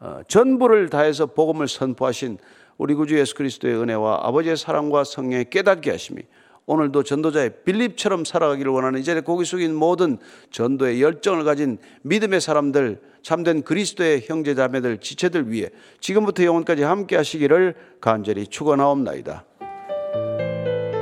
어, 0.00 0.20
전부를 0.28 0.88
다해서 0.88 1.26
복음을 1.26 1.66
선포하신 1.66 2.38
우리 2.76 2.94
구주 2.94 3.18
예수 3.18 3.34
그리스도의 3.34 3.74
은혜와 3.74 4.20
아버지의 4.22 4.56
사랑과 4.56 5.02
성령의 5.02 5.50
깨닫게 5.50 5.90
하심이 5.90 6.22
오늘도 6.66 7.02
전도자의 7.02 7.64
빌립처럼 7.64 8.24
살아가기를 8.24 8.70
원하는 8.70 9.00
이제 9.00 9.20
고기 9.20 9.44
숙인 9.44 9.74
모든 9.74 10.18
전도의 10.50 11.02
열정을 11.02 11.42
가진 11.42 11.78
믿음의 12.02 12.40
사람들 12.40 13.00
참된 13.22 13.62
그리스도의 13.62 14.22
형제 14.26 14.54
자매들 14.54 14.98
지체들 14.98 15.50
위해 15.50 15.70
지금부터 16.00 16.44
영원까지 16.44 16.82
함께 16.82 17.16
하시기를 17.16 17.74
간절히 18.00 18.46
축원하옵나이다. 18.46 19.44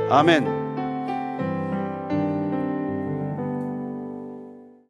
아멘. 0.09 0.66